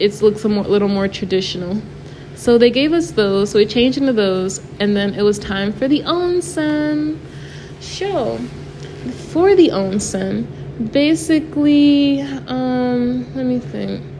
[0.00, 1.82] it looks a more, little more traditional.
[2.36, 3.50] So they gave us those.
[3.50, 7.18] So we changed into those, and then it was time for the onsen
[7.82, 8.38] show.
[9.28, 10.46] For the onsen,
[10.90, 14.13] basically, um, let me think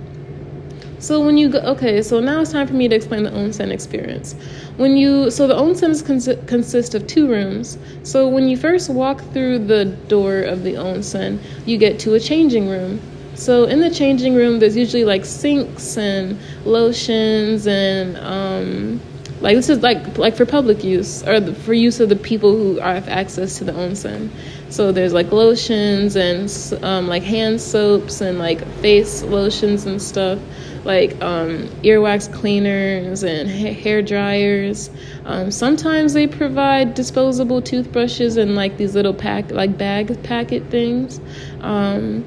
[1.05, 3.71] so when you go, okay, so now it's time for me to explain the onsen
[3.71, 4.35] experience.
[4.79, 7.77] When you, so the onsen cons- consist of two rooms.
[8.05, 12.21] So when you first walk through the door of the onsen, you get to a
[12.21, 13.03] changing room.
[13.35, 18.99] So in the changing room, there's usually like sinks and lotions and um,
[19.43, 22.57] like this is like like for public use or the, for use of the people
[22.57, 24.31] who have access to the onsen.
[24.71, 26.51] So there's like lotions and
[26.83, 30.39] um, like hand soaps and like face lotions and stuff
[30.85, 34.91] like um, earwax cleaners and ha- hair dryers.
[35.25, 41.21] Um, sometimes they provide disposable toothbrushes and like these little pack like bag packet things.
[41.61, 42.25] Um,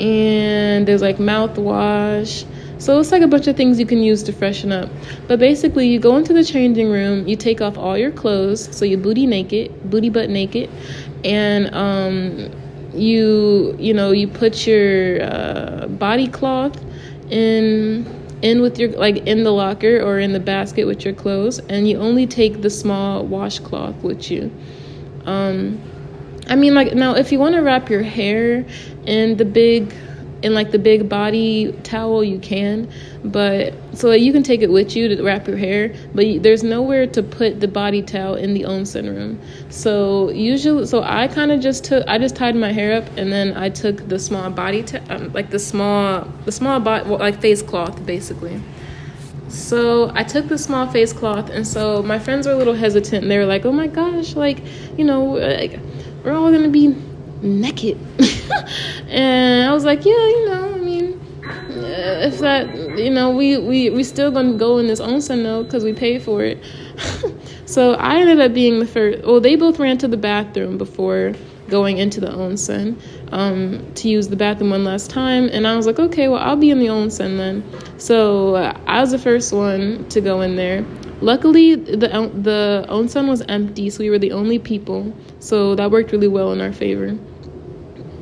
[0.00, 2.46] and there's like mouthwash.
[2.78, 4.90] So it's like a bunch of things you can use to freshen up.
[5.28, 8.84] But basically, you go into the changing room, you take off all your clothes, so
[8.84, 10.68] you booty naked, booty butt naked,
[11.24, 12.50] and um,
[12.92, 16.78] you you know you put your uh, body cloth
[17.30, 18.06] in
[18.42, 21.88] in with your like in the locker or in the basket with your clothes and
[21.88, 24.50] you only take the small washcloth with you.
[25.24, 25.80] Um
[26.48, 28.64] i mean like now if you want to wrap your hair
[29.06, 29.94] in the big
[30.42, 32.90] in like the big body towel you can
[33.24, 37.06] but so you can take it with you to wrap your hair but there's nowhere
[37.06, 39.40] to put the body towel in the onsen room
[39.74, 43.32] so usually so i kind of just took i just tied my hair up and
[43.32, 47.40] then i took the small body t- um, like the small the small body like
[47.40, 48.60] face cloth basically.
[49.48, 53.22] So I took the small face cloth, and so my friends were a little hesitant.
[53.22, 54.62] And they were like, "Oh my gosh, like
[54.98, 55.78] you know, like,
[56.24, 56.96] we're all gonna be
[57.40, 57.96] naked,"
[59.08, 61.20] and I was like, "Yeah, you know, I mean,
[61.68, 65.84] if that you know we we we still gonna go in this onsen though because
[65.84, 66.58] we paid for it
[67.66, 71.32] so i ended up being the first well they both ran to the bathroom before
[71.68, 73.00] going into the onsen
[73.32, 76.56] um, to use the bathroom one last time and i was like okay well i'll
[76.56, 77.64] be in the onsen then
[77.98, 80.84] so uh, i was the first one to go in there
[81.20, 82.08] luckily the
[82.42, 86.52] the onsen was empty so we were the only people so that worked really well
[86.52, 87.18] in our favor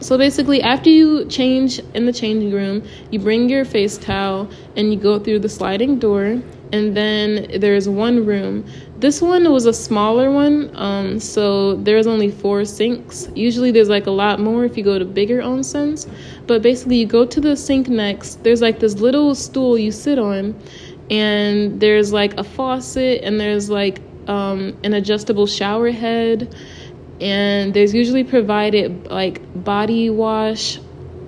[0.02, 4.92] so basically, after you change in the changing room, you bring your face towel and
[4.92, 6.42] you go through the sliding door.
[6.72, 8.64] And then there's one room.
[9.02, 13.28] This one was a smaller one, um, so there's only four sinks.
[13.34, 16.08] Usually, there's like a lot more if you go to bigger onsens.
[16.46, 18.44] But basically, you go to the sink next.
[18.44, 20.54] There's like this little stool you sit on,
[21.10, 26.54] and there's like a faucet, and there's like um, an adjustable shower head
[27.22, 30.80] and there's usually provided like body wash,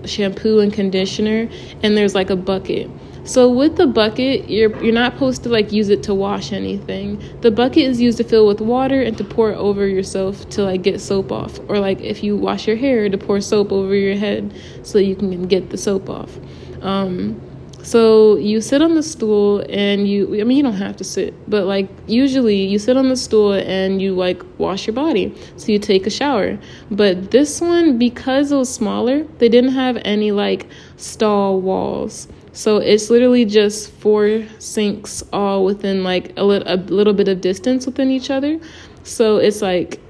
[0.04, 1.48] shampoo and conditioner,
[1.82, 2.90] and there's like a bucket.
[3.24, 7.22] So with the bucket, you're you're not supposed to like use it to wash anything.
[7.40, 10.82] The bucket is used to fill with water and to pour over yourself to like
[10.82, 14.16] get soap off, or like if you wash your hair to pour soap over your
[14.16, 16.38] head so you can get the soap off.
[16.82, 17.40] Um,
[17.84, 21.34] so you sit on the stool and you, I mean, you don't have to sit,
[21.50, 25.34] but like usually you sit on the stool and you like wash your body.
[25.56, 26.58] So you take a shower.
[26.90, 32.26] But this one, because it was smaller, they didn't have any like stall walls.
[32.54, 37.40] So it's literally just four sinks all within like a, li- a little bit of
[37.40, 38.60] distance within each other.
[39.02, 40.00] So it's like,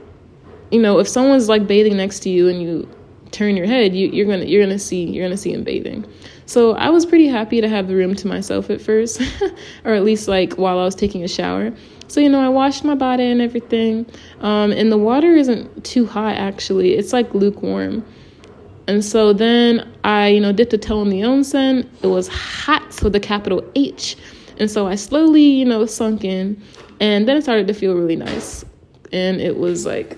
[0.70, 2.88] you know, if someone's like bathing next to you and you
[3.30, 6.06] turn your head, you, you're gonna you're gonna see you're gonna see him bathing.
[6.46, 9.22] So I was pretty happy to have the room to myself at first,
[9.84, 11.72] or at least like while I was taking a shower.
[12.08, 14.04] So you know, I washed my body and everything,
[14.40, 16.94] um, and the water isn't too hot actually.
[16.94, 18.04] It's like lukewarm.
[18.86, 21.88] And so then I, you know, dipped a toe in the onsen.
[22.02, 24.16] It was hot with a capital H.
[24.58, 26.62] And so I slowly, you know, sunk in.
[27.00, 28.64] And then it started to feel really nice.
[29.12, 30.12] And it was like,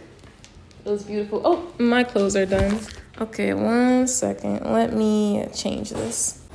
[0.85, 1.43] it was beautiful.
[1.45, 2.79] Oh, my clothes are done.
[3.21, 4.71] Okay, one second.
[4.71, 6.46] Let me change this.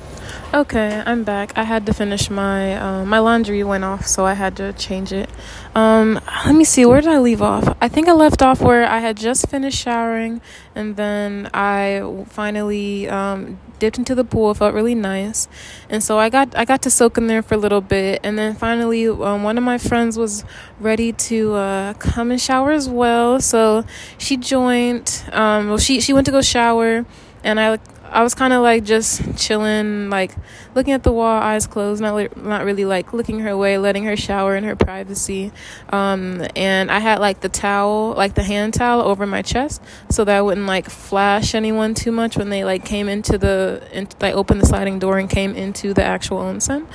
[0.54, 1.54] Okay, I'm back.
[1.56, 5.14] I had to finish my um, my laundry went off, so I had to change
[5.14, 5.30] it.
[5.76, 7.78] Um, let me see, where did I leave off?
[7.80, 10.42] I think I left off where I had just finished showering,
[10.76, 14.52] and then I finally um, dipped into the pool.
[14.52, 15.48] It felt really nice,
[15.90, 18.38] and so I got I got to soak in there for a little bit, and
[18.38, 20.44] then finally um, one of my friends was
[20.82, 23.86] ready to uh, come and shower as well, so
[24.18, 25.24] she joined.
[25.32, 27.06] Um, well, she she went to go shower,
[27.42, 27.80] and I
[28.12, 30.36] I was kind of like just chilling, like
[30.76, 34.04] looking at the wall, eyes closed, not li- not really like looking her way, letting
[34.04, 35.54] her shower in her privacy.
[35.90, 40.26] Um, and I had like the towel, like the hand towel, over my chest, so
[40.26, 44.10] that I wouldn't like flash anyone too much when they like came into the, in,
[44.20, 46.88] like opened the sliding door and came into the actual onsen.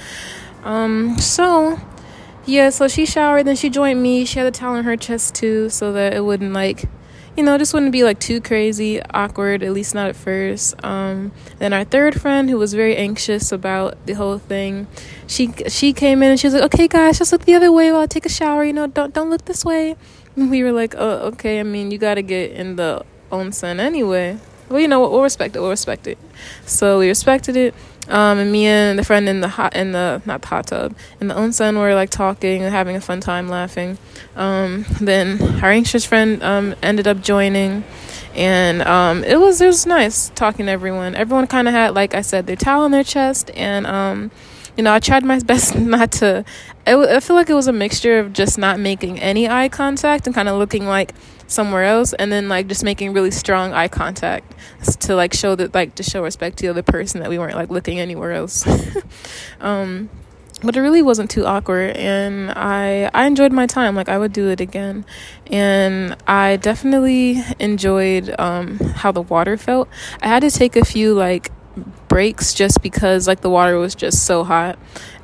[0.65, 1.81] Um, so
[2.45, 4.27] yeah, so she showered, then she joined me.
[4.27, 6.85] She had the towel on her chest too, so that it wouldn't like
[7.37, 10.75] you know, just wouldn't be like too crazy, awkward, at least not at first.
[10.85, 14.87] Um, then our third friend, who was very anxious about the whole thing,
[15.27, 17.93] she she came in and she was like, "Okay, guys, just look the other way
[17.93, 18.65] while I take a shower.
[18.65, 19.97] You know, don't don't look this way."
[20.35, 21.61] And we were like, "Oh, okay.
[21.61, 25.13] I mean, you got to get in the onsen anyway." Well, you know, what?
[25.13, 25.61] we'll respect it.
[25.61, 26.19] We'll respect it.
[26.65, 27.75] So we respected it.
[28.09, 30.95] Um, and me and the friend in the hot in the not the hot tub
[31.21, 33.99] in the onsen were like talking and having a fun time laughing.
[34.37, 37.85] Um, then our anxious friend um, ended up joining,
[38.35, 41.15] and um, it was it was nice talking to everyone.
[41.17, 44.31] Everyone kind of had like I said their towel on their chest, and um,
[44.77, 46.45] you know I tried my best not to.
[46.87, 50.27] It, I feel like it was a mixture of just not making any eye contact
[50.27, 51.15] and kind of looking like
[51.49, 54.53] somewhere else and then like just making really strong eye contact
[55.01, 57.55] to like show that like to show respect to the other person that we weren't
[57.55, 58.67] like looking anywhere else
[59.61, 60.11] um
[60.63, 64.33] but it really wasn't too awkward and i i enjoyed my time like i would
[64.33, 65.05] do it again
[65.49, 69.89] and i definitely enjoyed um how the water felt
[70.23, 71.53] i had to take a few like
[72.09, 74.79] breaks just because like the water was just so hot.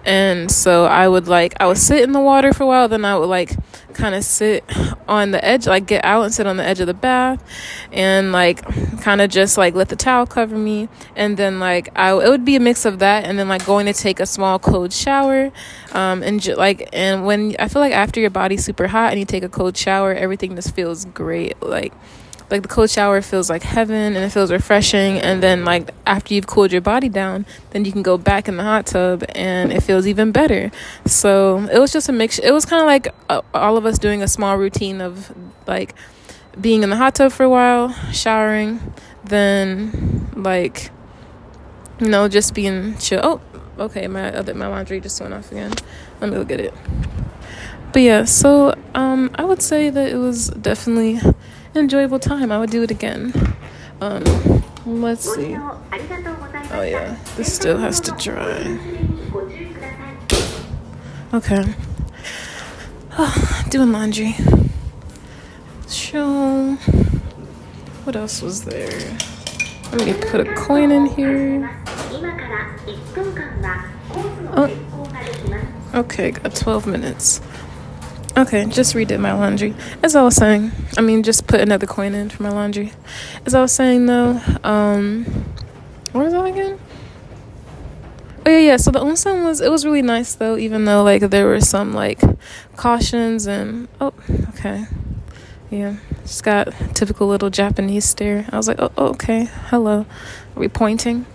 [0.04, 3.04] And so i would like i would sit in the water for a while then
[3.04, 3.54] i would like
[3.94, 4.64] kind of sit
[5.08, 7.40] on the edge like get out and sit on the edge of the bath
[7.92, 8.62] and like
[9.00, 10.88] kind of just like let the towel cover me.
[11.14, 13.86] And then like i it would be a mix of that and then like going
[13.86, 15.52] to take a small cold shower
[15.92, 19.20] um and ju- like and when i feel like after your body's super hot and
[19.20, 21.92] you take a cold shower everything just feels great like
[22.52, 26.34] like the cold shower feels like heaven and it feels refreshing and then like after
[26.34, 29.72] you've cooled your body down then you can go back in the hot tub and
[29.72, 30.70] it feels even better.
[31.06, 33.98] So it was just a mix it was kind of like uh, all of us
[33.98, 35.32] doing a small routine of
[35.66, 35.94] like
[36.60, 38.78] being in the hot tub for a while showering
[39.24, 40.90] then like
[42.00, 43.20] you know just being chill.
[43.22, 43.40] Oh
[43.78, 45.72] okay my other my laundry just went off again.
[46.20, 46.74] Let me go get it.
[47.94, 51.18] But yeah so um i would say that it was definitely
[51.74, 52.52] enjoyable time.
[52.52, 53.32] I would do it again.
[54.00, 54.24] Um,
[54.84, 55.56] let's see.
[55.56, 58.78] Oh yeah, this still has to dry.
[61.34, 61.64] Okay.
[63.18, 64.34] Oh, doing laundry.
[65.88, 66.74] Show.
[68.04, 69.18] What else was there?
[69.92, 71.70] Let me put a coin in here.
[74.54, 74.70] Oh.
[75.94, 77.40] Okay, got 12 minutes.
[78.34, 79.74] Okay, just redid my laundry.
[80.02, 82.92] As I was saying, I mean, just put another coin in for my laundry.
[83.44, 85.24] As I was saying, though, um,
[86.12, 86.78] where was that again?
[88.44, 88.76] Oh yeah, yeah.
[88.78, 91.92] So the onsen was it was really nice though, even though like there were some
[91.92, 92.20] like
[92.74, 94.12] cautions and oh,
[94.48, 94.86] okay,
[95.70, 98.46] yeah, just got typical little Japanese stare.
[98.50, 100.06] I was like, oh, oh okay, hello,
[100.56, 101.26] are we pointing?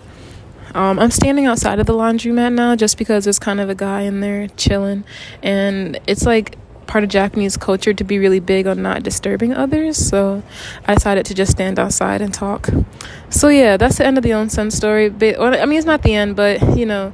[0.76, 4.02] Um, I'm standing outside of the laundromat now just because there's kind of a guy
[4.02, 5.06] in there chilling,
[5.42, 6.58] and it's like
[6.88, 9.98] part of Japanese culture to be really big on not disturbing others.
[9.98, 10.44] So
[10.86, 12.70] I decided to just stand outside and talk.
[13.30, 15.10] So yeah, that's the end of the onsen story.
[15.10, 17.14] But I mean, it's not the end, but you know.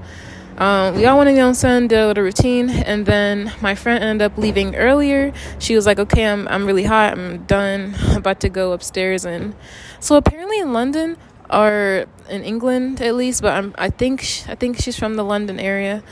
[0.56, 4.04] Um, we all went in the onsen, did a little routine, and then my friend
[4.04, 5.34] ended up leaving earlier.
[5.58, 7.18] She was like, "Okay, I'm I'm really hot.
[7.18, 7.96] I'm done.
[8.00, 9.56] I'm about to go upstairs." And
[10.00, 11.18] so apparently in London,
[11.50, 15.60] or in England at least, but I'm I think I think she's from the London
[15.60, 16.04] area.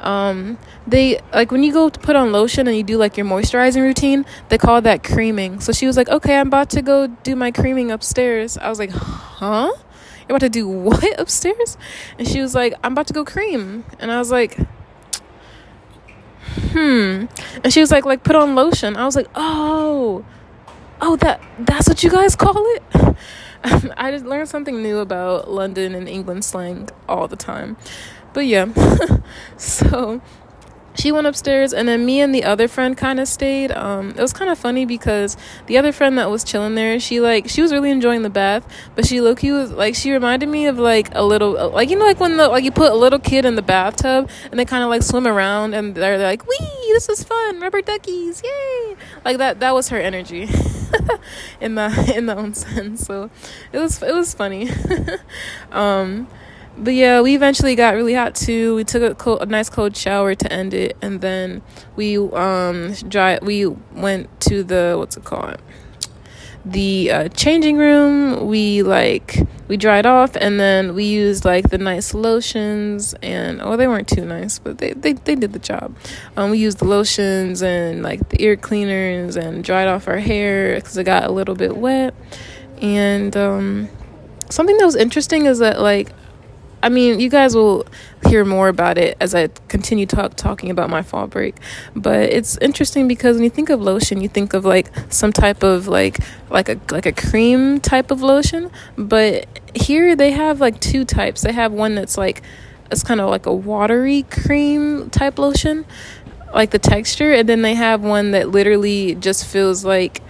[0.00, 3.26] Um, they like when you go to put on lotion and you do like your
[3.26, 5.60] moisturizing routine, they call that creaming.
[5.60, 8.78] So she was like, "Okay, I'm about to go do my creaming upstairs." I was
[8.78, 9.72] like, "Huh?
[10.28, 11.76] You're about to do what upstairs?"
[12.18, 14.58] And she was like, "I'm about to go cream," and I was like
[16.72, 17.26] hmm
[17.62, 20.24] and she was like like put on lotion i was like oh
[21.00, 22.82] oh that that's what you guys call it
[23.96, 27.76] i just learned something new about london and england slang all the time
[28.32, 28.66] but yeah.
[29.56, 30.20] So
[30.94, 33.70] she went upstairs and then me and the other friend kind of stayed.
[33.72, 37.20] Um it was kind of funny because the other friend that was chilling there she
[37.20, 40.48] like she was really enjoying the bath but she look he was like she reminded
[40.48, 42.94] me of like a little like you know like when the like you put a
[42.96, 46.26] little kid in the bathtub and they kind of like swim around and they're, they're
[46.26, 46.58] like wee
[46.92, 48.96] this is fun rubber duckies yay!
[49.24, 50.48] Like that that was her energy
[51.60, 53.06] in the in the own sense.
[53.06, 53.30] So
[53.72, 54.70] it was it was funny.
[55.72, 56.28] Um
[56.80, 58.74] but yeah, we eventually got really hot too.
[58.74, 61.62] We took a, cold, a nice cold shower to end it, and then
[61.96, 63.38] we um dry.
[63.42, 65.58] We went to the what's it called?
[66.64, 68.46] The uh, changing room.
[68.46, 73.76] We like we dried off, and then we used like the nice lotions, and oh,
[73.76, 75.94] they weren't too nice, but they they they did the job.
[76.36, 80.76] Um, we used the lotions and like the ear cleaners, and dried off our hair
[80.76, 82.14] because it got a little bit wet,
[82.80, 83.88] and um
[84.50, 86.12] something that was interesting is that like
[86.82, 87.86] I mean, you guys will
[88.26, 91.56] hear more about it as I continue talk talking about my fall break.
[91.94, 95.62] But it's interesting because when you think of lotion, you think of like some type
[95.62, 98.70] of like like a like a cream type of lotion.
[98.96, 101.42] But here they have like two types.
[101.42, 102.42] They have one that's like
[102.90, 105.84] it's kind of like a watery cream type lotion,
[106.54, 110.22] like the texture, and then they have one that literally just feels like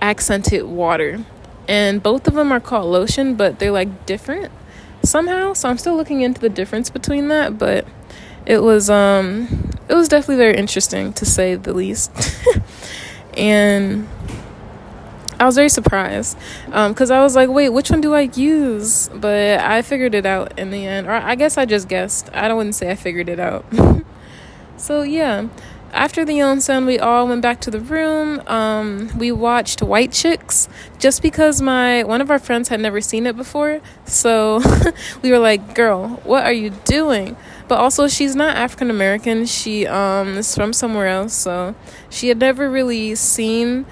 [0.00, 1.24] accented water.
[1.68, 4.52] And both of them are called lotion, but they're like different
[5.06, 5.52] somehow.
[5.52, 7.86] So I'm still looking into the difference between that, but
[8.44, 12.10] it was um it was definitely very interesting to say the least.
[13.36, 14.08] and
[15.38, 19.08] I was very surprised because um, I was like, wait, which one do I use?
[19.08, 21.06] But I figured it out in the end.
[21.06, 22.30] Or I guess I just guessed.
[22.32, 23.66] I don't wouldn't say I figured it out.
[24.78, 25.48] so yeah,
[25.92, 28.40] after the onsen, we all went back to the room.
[28.46, 30.68] Um, we watched White Chicks
[30.98, 33.80] just because my one of our friends had never seen it before.
[34.04, 34.60] So
[35.22, 37.36] we were like, "Girl, what are you doing?"
[37.68, 39.46] But also, she's not African American.
[39.46, 41.74] She um, is from somewhere else, so
[42.10, 43.86] she had never really seen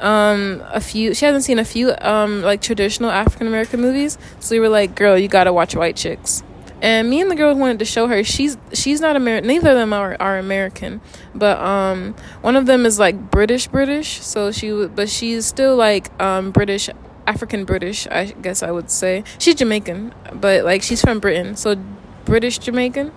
[0.00, 1.14] um, a few.
[1.14, 4.18] She hasn't seen a few um, like traditional African American movies.
[4.40, 6.42] So we were like, "Girl, you gotta watch White Chicks."
[6.82, 9.48] And me and the girl wanted to show her she's she's not American.
[9.48, 11.00] Neither of them are, are American,
[11.34, 14.22] but um, one of them is like British British.
[14.22, 16.88] So she but she's still like um British
[17.26, 18.06] African British.
[18.06, 21.76] I guess I would say she's Jamaican, but like she's from Britain, so
[22.24, 23.12] British Jamaican.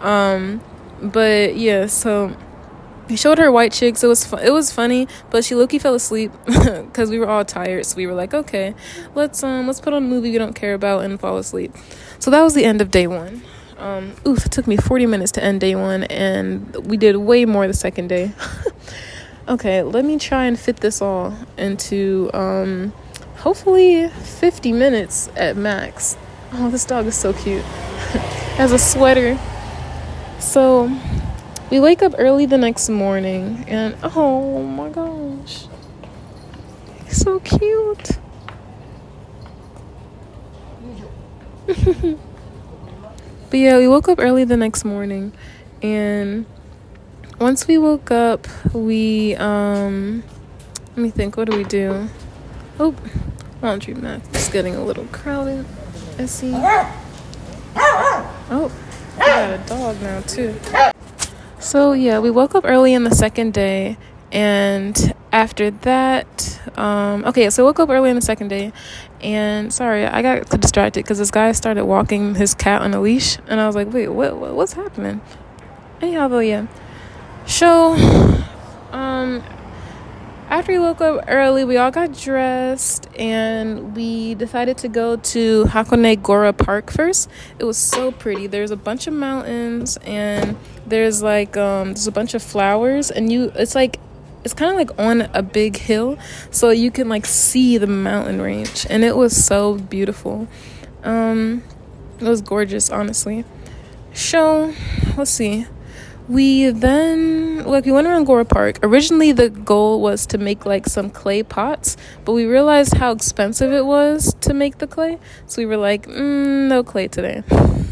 [0.00, 0.62] Um,
[1.02, 2.36] but yeah, so
[3.10, 4.04] he showed her white chicks.
[4.04, 7.44] It was fu- it was funny, but she low-key fell asleep because we were all
[7.44, 7.84] tired.
[7.86, 8.74] So we were like, okay,
[9.14, 11.74] let's um let's put on a movie we don't care about and fall asleep.
[12.20, 13.42] So that was the end of day one.
[13.78, 17.46] Um, oof, it took me 40 minutes to end day one, and we did way
[17.46, 18.32] more the second day.
[19.48, 22.92] okay, let me try and fit this all into um,
[23.36, 26.18] hopefully 50 minutes at max.
[26.52, 27.62] Oh, this dog is so cute.
[28.58, 29.38] Has a sweater.
[30.40, 30.94] So
[31.70, 35.64] we wake up early the next morning, and oh my gosh,
[37.08, 38.10] so cute.
[43.50, 45.32] but yeah, we woke up early the next morning
[45.82, 46.46] and
[47.38, 50.22] once we woke up, we um
[50.88, 52.08] let me think, what do we do?
[52.78, 52.94] Oh,
[53.62, 54.20] laundry mat.
[54.30, 55.64] It's getting a little crowded.
[56.18, 56.52] I see.
[58.52, 58.72] Oh,
[59.18, 60.54] I got a dog now too.
[61.60, 63.96] So yeah, we woke up early in the second day
[64.32, 68.72] and after that um okay so woke up early in the second day
[69.20, 73.38] and sorry i got distracted because this guy started walking his cat on a leash
[73.46, 75.20] and i was like wait what, what what's happening?
[76.02, 76.66] Anyhow though yeah.
[77.46, 77.92] So
[78.92, 79.42] um
[80.48, 85.64] after we woke up early we all got dressed and we decided to go to
[85.64, 87.28] hakone gora park first.
[87.58, 88.46] It was so pretty.
[88.46, 90.56] There's a bunch of mountains and
[90.86, 94.00] there's like um there's a bunch of flowers and you it's like
[94.44, 96.18] it's kind of like on a big hill
[96.50, 100.48] so you can like see the mountain range and it was so beautiful
[101.04, 101.62] um
[102.18, 103.44] it was gorgeous honestly
[104.12, 104.74] so
[105.16, 105.66] let's see
[106.30, 108.78] we then like we went around Gora Park.
[108.84, 113.72] Originally the goal was to make like some clay pots, but we realized how expensive
[113.72, 115.18] it was to make the clay.
[115.46, 117.42] So we were like, mm, no clay today.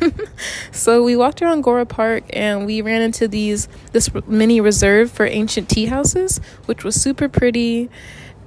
[0.73, 5.27] so we walked around Gora Park and we ran into these this mini reserve for
[5.27, 7.91] ancient tea houses, which was super pretty.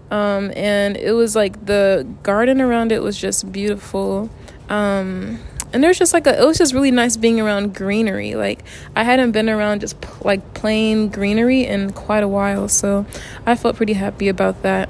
[0.09, 4.29] Um, and it was like the garden around it was just beautiful.
[4.69, 5.39] Um,
[5.73, 8.63] and there's just like a it was just really nice being around greenery like
[8.95, 13.05] i hadn't been around just like plain greenery in quite a while so
[13.45, 14.89] i felt pretty happy about that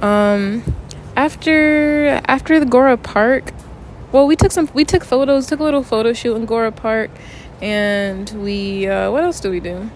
[0.00, 0.62] um
[1.16, 3.52] after after the gora park
[4.12, 7.10] well we took some we took photos took a little photo shoot in gora park
[7.60, 9.90] and we uh what else did we do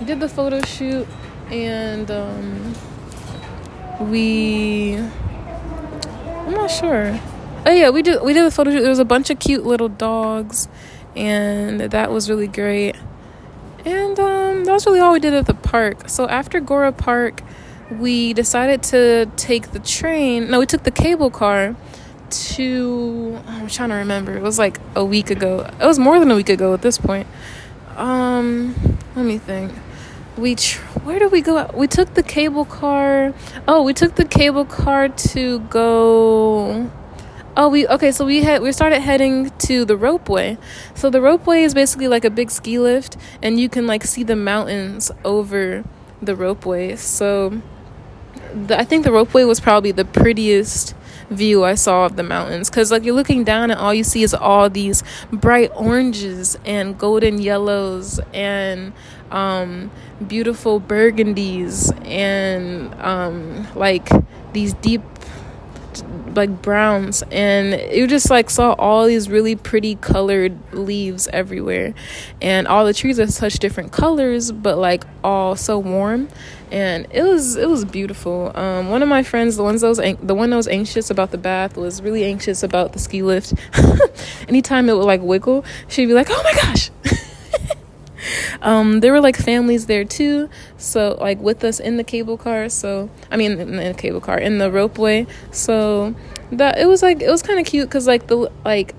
[0.00, 1.06] we did the photo shoot
[1.50, 2.74] and um
[4.10, 7.18] we i'm not sure
[7.66, 8.82] Oh yeah, we did we did a photo shoot.
[8.82, 10.68] There was a bunch of cute little dogs,
[11.16, 12.94] and that was really great.
[13.84, 16.08] And um, that was really all we did at the park.
[16.08, 17.42] So after Gora Park,
[17.90, 20.48] we decided to take the train.
[20.48, 21.74] No, we took the cable car
[22.30, 23.38] to.
[23.46, 24.36] I'm trying to remember.
[24.36, 25.68] It was like a week ago.
[25.80, 27.26] It was more than a week ago at this point.
[27.96, 29.72] Um, let me think.
[30.36, 31.70] We tr- where did we go?
[31.74, 33.32] We took the cable car.
[33.66, 36.90] Oh, we took the cable car to go
[37.58, 38.12] Oh, we okay.
[38.12, 40.58] So we had we started heading to the ropeway.
[40.94, 44.22] So the ropeway is basically like a big ski lift, and you can like see
[44.22, 45.82] the mountains over
[46.20, 46.98] the ropeway.
[46.98, 47.62] So
[48.52, 50.94] the, I think the ropeway was probably the prettiest
[51.30, 52.70] view I saw of the mountains.
[52.70, 55.02] Because like you're looking down and all you see is all these
[55.32, 58.92] bright oranges and golden yellows and
[59.30, 59.90] um,
[60.26, 64.08] beautiful burgundies and um, like
[64.52, 65.02] these deep
[66.34, 67.22] like browns.
[67.30, 71.94] And you just like saw all these really pretty colored leaves everywhere.
[72.42, 76.28] And all the trees are such different colors but like all so warm
[76.70, 79.98] and it was it was beautiful um, one of my friends the ones that was
[79.98, 83.54] the one that was anxious about the bath was really anxious about the ski lift
[84.48, 86.90] anytime it would like wiggle she'd be like oh my gosh
[88.62, 92.68] um, there were like families there too, so like with us in the cable car.
[92.68, 95.28] So I mean, in the cable car in the ropeway.
[95.50, 96.14] So
[96.52, 98.94] that it was like it was kind of cute because like the like,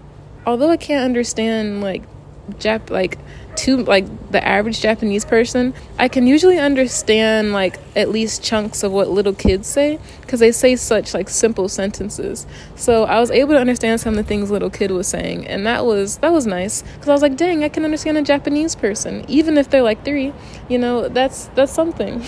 [0.46, 2.04] although I can't understand like
[2.52, 3.18] Jap like
[3.58, 8.92] to like the average Japanese person, I can usually understand like at least chunks of
[8.92, 12.46] what little kids say because they say such like simple sentences.
[12.76, 15.66] So I was able to understand some of the things little kid was saying, and
[15.66, 18.76] that was that was nice because I was like, dang, I can understand a Japanese
[18.76, 20.34] person even if they're like three.
[20.70, 22.24] You know, that's that's something.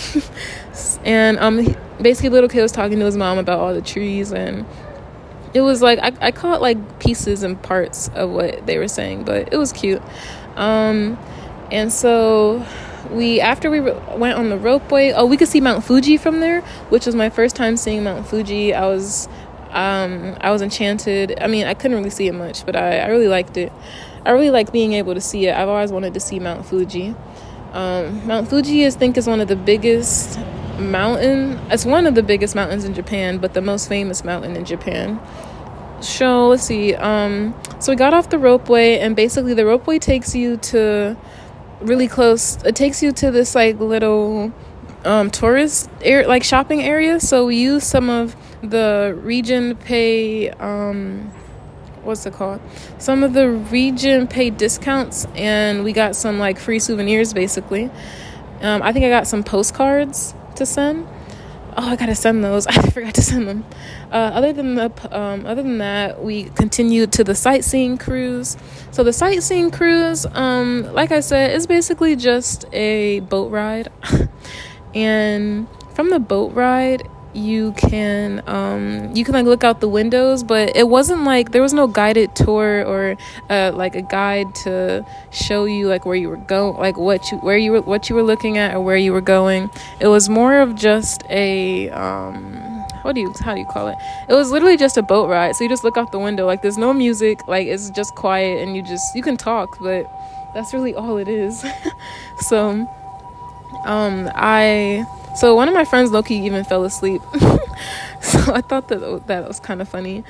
[1.05, 4.65] and um, basically, little kid was talking to his mom about all the trees and
[5.53, 9.23] it was like I, I caught like pieces and parts of what they were saying
[9.23, 10.01] but it was cute
[10.59, 11.17] um,
[11.71, 12.65] and so
[13.11, 16.61] we after we went on the ropeway oh we could see mount fuji from there
[16.89, 18.73] which was my first time seeing mount fuji.
[18.73, 19.27] I was
[19.71, 21.39] um, i was enchanted.
[21.41, 23.71] I mean i couldn't really see it much but i, I really liked it.
[24.25, 25.55] I really like being able to see it.
[25.55, 27.15] I've always wanted to see mount fuji.
[27.71, 30.37] Um, mount fuji is, think is one of the biggest
[30.79, 34.65] mountain it's one of the biggest mountains in japan but the most famous mountain in
[34.65, 35.19] japan
[36.01, 40.35] so let's see um so we got off the ropeway and basically the ropeway takes
[40.35, 41.17] you to
[41.81, 44.51] really close it takes you to this like little
[45.05, 47.19] um tourist air like shopping area.
[47.19, 51.31] So we used some of the region pay um
[52.03, 52.61] what's it called?
[52.97, 57.89] Some of the region pay discounts and we got some like free souvenirs basically.
[58.61, 61.07] Um i think i got some postcards to send
[61.79, 62.67] oh i gotta send those.
[62.67, 63.65] I forgot to send them.
[64.11, 68.57] Uh, other than the um, other than that we continued to the sightseeing cruise.
[68.91, 73.89] So the sightseeing cruise um, like i said is basically just a boat ride.
[74.93, 80.43] And from the boat ride you can um you can like look out the windows
[80.43, 83.15] but it wasn't like there was no guided tour or
[83.49, 87.37] uh like a guide to show you like where you were going like what you
[87.39, 89.69] where you were what you were looking at or where you were going.
[89.99, 93.95] It was more of just a um what do you how do you call it?
[94.27, 96.45] It was literally just a boat ride so you just look out the window.
[96.45, 100.11] Like there's no music like it's just quiet and you just you can talk but
[100.55, 101.63] that's really all it is.
[102.41, 102.87] So
[103.85, 105.05] um i
[105.35, 107.21] so one of my friends, Loki, even fell asleep.
[108.21, 110.23] so I thought that that was kind of funny.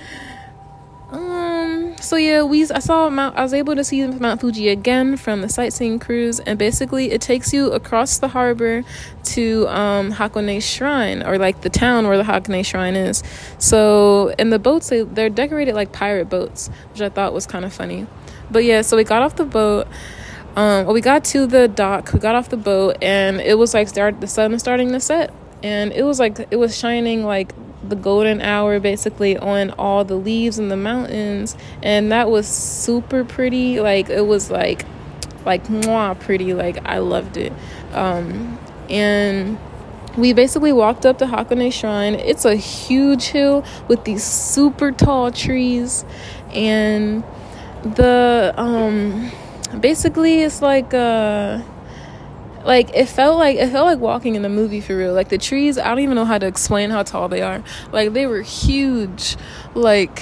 [1.12, 1.96] Um.
[2.00, 3.36] So yeah, we I saw Mount.
[3.36, 7.22] I was able to see Mount Fuji again from the sightseeing cruise, and basically it
[7.22, 8.84] takes you across the harbor
[9.24, 13.24] to um, Hakone Shrine, or like the town where the Hakone Shrine is.
[13.58, 17.66] So in the boats, they they're decorated like pirate boats, which I thought was kind
[17.66, 18.06] of funny.
[18.52, 19.88] But yeah, so we got off the boat
[20.56, 23.74] Um, well, we got to the dock, we got off the boat, and it was
[23.74, 25.34] like start the sun was starting to set,
[25.64, 27.54] and it was like it was shining like
[27.88, 33.24] the golden hour basically on all the leaves in the mountains, and that was super
[33.24, 33.80] pretty.
[33.80, 34.86] Like it was like
[35.46, 36.54] like mwah pretty.
[36.54, 37.54] Like I loved it.
[37.94, 39.58] Um, and
[40.18, 42.16] we basically walked up to Hakone Shrine.
[42.16, 46.04] It's a huge hill with these super tall trees,
[46.52, 47.24] and
[47.84, 49.32] the um
[49.80, 51.62] basically it's like uh
[52.66, 55.38] like it felt like it felt like walking in the movie for real like the
[55.38, 58.42] trees i don't even know how to explain how tall they are like they were
[58.42, 59.38] huge
[59.76, 60.22] like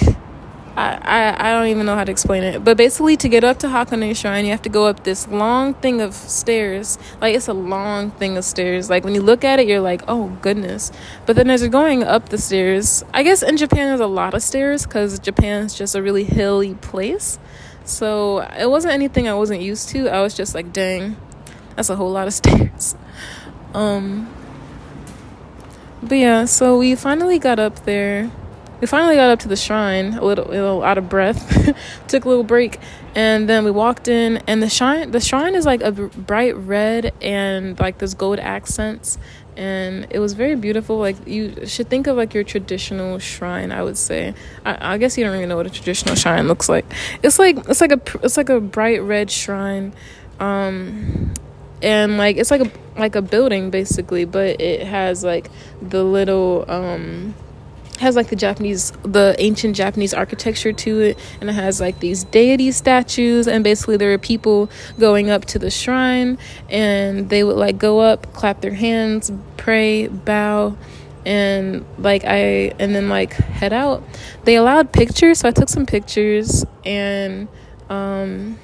[0.78, 2.62] I, I, I don't even know how to explain it.
[2.62, 5.74] But basically, to get up to Hakone Shrine, you have to go up this long
[5.74, 7.00] thing of stairs.
[7.20, 8.88] Like, it's a long thing of stairs.
[8.88, 10.92] Like, when you look at it, you're like, oh, goodness.
[11.26, 14.34] But then as you're going up the stairs, I guess in Japan, there's a lot
[14.34, 17.40] of stairs because Japan's just a really hilly place.
[17.88, 20.08] So it wasn't anything I wasn't used to.
[20.08, 21.16] I was just like, dang,
[21.74, 22.94] that's a whole lot of stairs.
[23.72, 24.32] Um,
[26.02, 28.30] but yeah, so we finally got up there.
[28.80, 31.74] We finally got up to the shrine, a little, a little out of breath.
[32.08, 32.78] Took a little break,
[33.14, 34.36] and then we walked in.
[34.46, 39.18] And the shrine, the shrine is like a bright red and like this gold accents,
[39.58, 40.98] and it was very beautiful.
[40.98, 43.72] Like you should think of like your traditional shrine.
[43.72, 44.34] I would say.
[44.64, 46.86] I, I guess you don't even know what a traditional shrine looks like.
[47.22, 49.92] It's like it's like a it's like a bright red shrine,
[50.38, 51.34] um,
[51.82, 55.50] and like it's like a like a building basically, but it has like
[55.82, 57.34] the little um
[57.98, 62.24] has like the Japanese, the ancient Japanese architecture to it, and it has like these
[62.24, 63.46] deity statues.
[63.46, 66.38] And basically, there are people going up to the shrine,
[66.68, 70.76] and they would like go up, clap their hands, pray, bow,
[71.26, 74.02] and like I, and then like head out.
[74.44, 77.48] They allowed pictures, so I took some pictures, and
[77.88, 78.58] um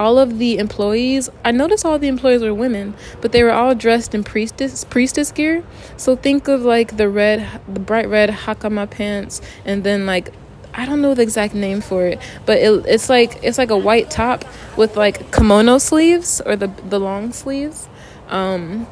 [0.00, 3.74] all of the employees i noticed all the employees were women but they were all
[3.74, 5.62] dressed in priestess priestess gear.
[5.96, 10.32] So think of like the red the bright red hakama pants and then like
[10.72, 13.76] i don't know the exact name for it but it, it's like it's like a
[13.76, 14.44] white top
[14.76, 17.88] with like kimono sleeves or the the long sleeves.
[18.28, 18.86] Um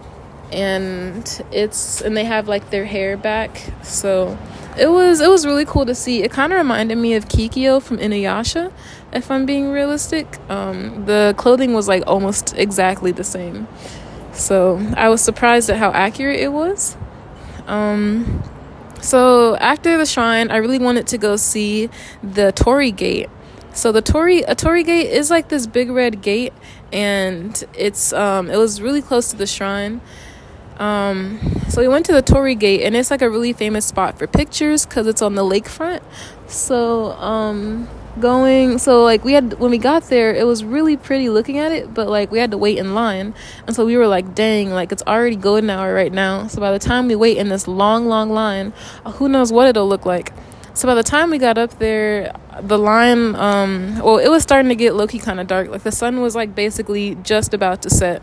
[0.53, 4.39] and it's and they have like their hair back so
[4.79, 7.83] it was it was really cool to see it kind of reminded me of kikyo
[7.83, 8.73] from inuyasha
[9.13, 10.27] if I'm being realistic.
[10.49, 13.67] Um, the clothing was like almost exactly the same.
[14.33, 16.97] So I was surprised at how accurate it was.
[17.67, 18.43] Um,
[19.01, 21.91] so after the shrine, I really wanted to go see
[22.23, 23.31] the Torii Gate.
[23.73, 26.53] So the Torii a Torii Gate is like this big red gate,
[26.93, 30.01] and it's um, it was really close to the shrine.
[30.79, 34.19] Um, so we went to the Torii Gate, and it's like a really famous spot
[34.19, 36.03] for pictures because it's on the lakefront.
[36.47, 37.89] So um,
[38.21, 41.73] going so like we had when we got there it was really pretty looking at
[41.73, 43.35] it but like we had to wait in line.
[43.67, 46.47] And so we were like dang like it's already golden hour right now.
[46.47, 48.73] So by the time we wait in this long long line
[49.05, 50.33] uh, who knows what it'll look like.
[50.75, 54.69] So by the time we got up there the line um well it was starting
[54.69, 55.69] to get low-key kind of dark.
[55.69, 58.23] Like the sun was like basically just about to set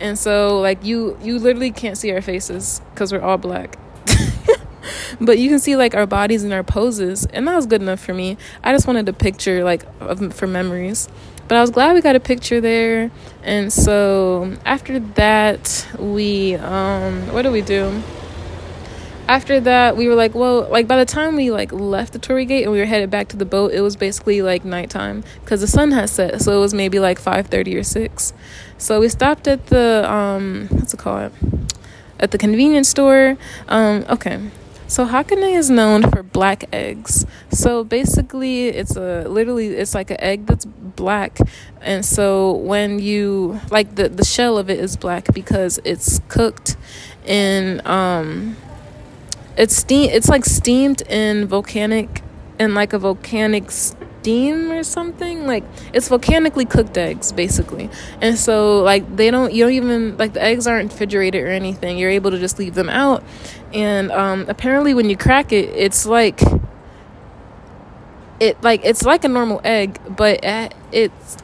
[0.00, 3.78] and so like you you literally can't see our faces because we're all black.
[5.20, 8.00] But you can see like our bodies and our poses and that was good enough
[8.00, 8.36] for me.
[8.62, 11.08] I just wanted a picture like of, for memories.
[11.46, 13.10] But i was glad we got a picture there.
[13.42, 18.02] And so after that we um what do we do
[19.26, 22.44] after that we were like well like by the time we like left the Torii
[22.44, 25.60] gate and we were headed back to the boat it was basically like nighttime because
[25.60, 28.32] the sun had set so it was maybe like 5.30 or 6
[28.78, 31.32] so we stopped at the um what's it called?
[32.20, 33.36] At the convenience store.
[33.68, 34.50] Um okay.
[34.86, 37.24] So Hakone is known for black eggs.
[37.50, 41.38] So basically, it's a literally it's like an egg that's black,
[41.80, 46.76] and so when you like the the shell of it is black because it's cooked
[47.24, 48.56] in um
[49.56, 52.22] it's steam it's like steamed in volcanic
[52.58, 57.90] in like a volcanic steam or something like it's volcanically cooked eggs basically.
[58.20, 61.98] And so like they don't you don't even like the eggs aren't refrigerated or anything.
[61.98, 63.22] You're able to just leave them out.
[63.72, 66.40] And um, apparently when you crack it it's like
[68.40, 70.40] it like it's like a normal egg but
[70.92, 71.36] it's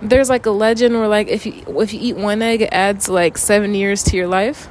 [0.00, 3.08] there's like a legend where like if you if you eat one egg it adds
[3.08, 4.68] like seven years to your life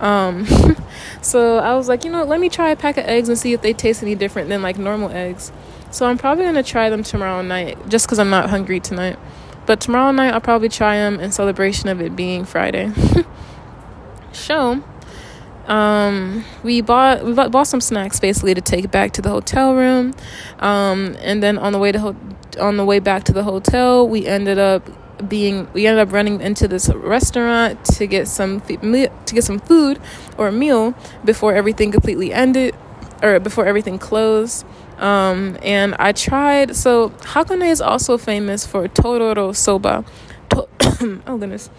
[0.00, 0.46] um
[1.22, 3.52] so i was like you know let me try a pack of eggs and see
[3.52, 5.52] if they taste any different than like normal eggs.
[5.90, 9.18] So i'm probably gonna try them tomorrow night just because i'm not hungry tonight.
[9.66, 12.92] But tomorrow night i'll probably try them in celebration of it being friday.
[14.34, 14.82] So,
[15.66, 19.74] um, we bought we bought, bought some snacks basically to take back to the hotel
[19.74, 20.12] room,
[20.58, 22.16] um, and then on the way to ho-
[22.60, 24.88] on the way back to the hotel, we ended up
[25.28, 30.00] being we ended up running into this restaurant to get some to get some food
[30.38, 30.94] or a meal
[31.24, 32.74] before everything completely ended
[33.22, 34.64] or before everything closed.
[34.98, 36.76] Um, and I tried.
[36.76, 40.04] So Hakone is also famous for tororo soba.
[40.50, 40.68] To-
[41.26, 41.70] oh goodness.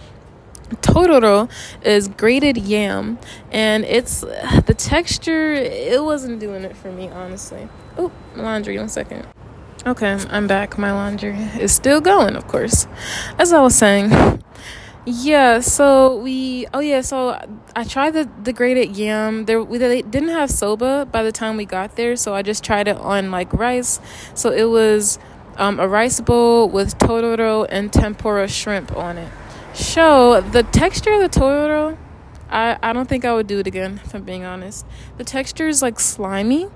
[0.81, 1.49] Tororo
[1.83, 3.19] is grated yam,
[3.51, 5.53] and it's the texture.
[5.53, 7.69] It wasn't doing it for me, honestly.
[7.97, 8.77] Oh, laundry.
[8.77, 9.27] One second.
[9.87, 10.79] Okay, I'm back.
[10.79, 12.87] My laundry is still going, of course.
[13.37, 14.41] As I was saying,
[15.05, 15.59] yeah.
[15.59, 16.65] So we.
[16.73, 17.01] Oh yeah.
[17.01, 17.37] So
[17.75, 19.45] I tried the the grated yam.
[19.45, 22.63] There we they didn't have soba by the time we got there, so I just
[22.63, 23.99] tried it on like rice.
[24.33, 25.19] So it was
[25.57, 29.31] um, a rice bowl with tororo and tempura shrimp on it.
[29.75, 31.95] So the texture of the tororo,
[32.49, 34.01] I I don't think I would do it again.
[34.03, 34.83] If I'm being honest,
[35.17, 36.69] the texture is like slimy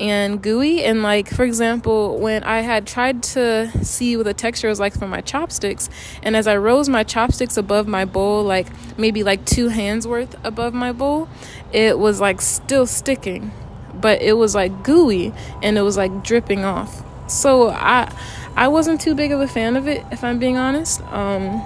[0.00, 0.82] and gooey.
[0.82, 4.98] And like for example when i had tried to see what the texture was like
[4.98, 5.88] for my chopsticks
[6.22, 8.66] and as i rose my chopsticks above my bowl like
[8.98, 11.28] maybe like two hands worth above my bowl
[11.72, 13.52] it was like still sticking.
[13.94, 15.32] But it was like gooey
[15.62, 17.04] and it was like dripping off.
[17.30, 18.12] So i
[18.56, 21.00] i wasn't too big of a fan of it if i'm being honest.
[21.12, 21.62] Um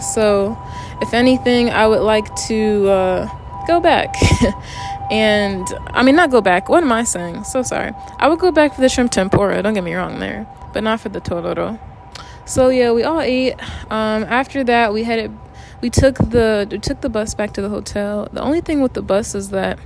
[0.00, 0.58] so
[1.00, 4.14] if anything i would like to uh go back
[5.10, 6.68] And I mean, not go back.
[6.68, 7.44] What am I saying?
[7.44, 7.92] So sorry.
[8.18, 9.62] I would go back for the shrimp tempura.
[9.62, 11.78] Don't get me wrong there, but not for the tororo.
[12.46, 13.54] So yeah, we all ate.
[13.90, 15.36] Um, after that, we headed.
[15.80, 18.28] We took the we took the bus back to the hotel.
[18.32, 19.78] The only thing with the bus is that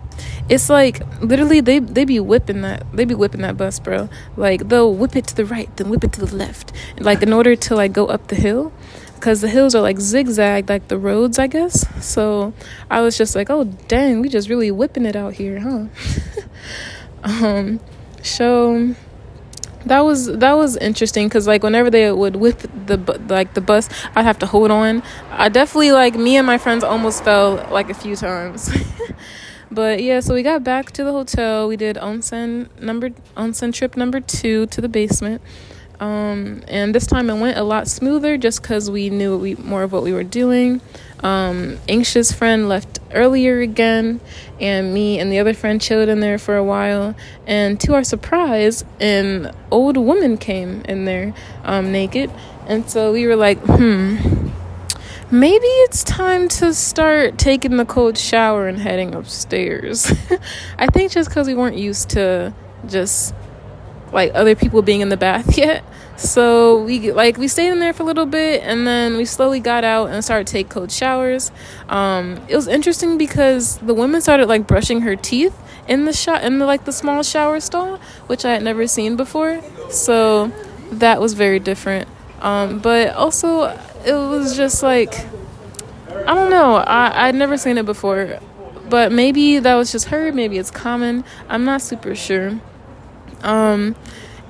[0.49, 4.09] it's like literally they they be whipping that they be whipping that bus, bro.
[4.37, 7.33] Like they'll whip it to the right, then whip it to the left, like in
[7.33, 8.73] order to like go up the hill
[9.19, 11.87] because the hills are like zigzag like the roads i guess.
[12.05, 12.53] So
[12.91, 15.87] i was just like oh dang we just really whipping it out here huh?
[17.25, 17.81] Um
[18.23, 18.95] so
[19.87, 22.97] that was that was interesting because like whenever they would whip the
[23.29, 25.03] like the bus i'd have to hold on.
[25.31, 28.71] I definitely like me and my friends almost fell like a few times.
[29.71, 31.69] But yeah so we got back to the hotel.
[31.69, 35.43] We did onsen number onsen trip number two to the basement
[36.01, 39.83] um, and this time it went a lot smoother just because we knew we, more
[39.83, 40.81] of what we were doing.
[41.21, 44.21] Um, anxious friend left earlier again,
[44.61, 47.17] and me and the other friend chilled in there for a while.
[47.47, 51.35] And to our surprise, an old woman came in there
[51.65, 52.31] um, naked.
[52.69, 54.49] And so we were like, hmm,
[55.33, 60.13] maybe it's time to start taking the cold shower and heading upstairs.
[60.79, 62.55] I think just because we weren't used to
[62.87, 63.35] just
[64.13, 65.85] like other people being in the bath yet.
[66.17, 69.61] So we like we stayed in there for a little bit and then we slowly
[69.61, 71.53] got out and started take cold showers.
[71.89, 75.57] Um, it was interesting because the woman started like brushing her teeth
[75.87, 79.17] in the shot in the like the small shower stall, which I had never seen
[79.17, 79.61] before.
[79.91, 80.53] So
[80.91, 82.09] that was very different.
[82.41, 83.65] Um, but also
[84.05, 85.15] it was just like
[86.27, 86.77] I don't know.
[86.77, 88.41] I I'd never seen it before.
[88.89, 91.25] But maybe that was just her, maybe it's common.
[91.49, 92.59] I'm not super sure.
[93.43, 93.97] Um,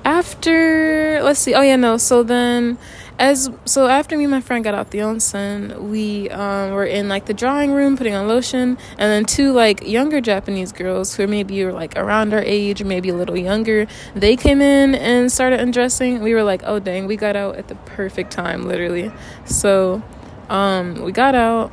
[0.05, 1.97] after let's see, oh yeah, no.
[1.97, 2.77] So then,
[3.19, 7.09] as so after me and my friend got out the onsen, we um were in
[7.09, 11.27] like the drawing room putting on lotion, and then two like younger Japanese girls who
[11.27, 15.59] maybe were like around our age, maybe a little younger, they came in and started
[15.59, 16.21] undressing.
[16.21, 19.11] We were like, oh dang, we got out at the perfect time, literally.
[19.45, 20.01] So,
[20.49, 21.71] um, we got out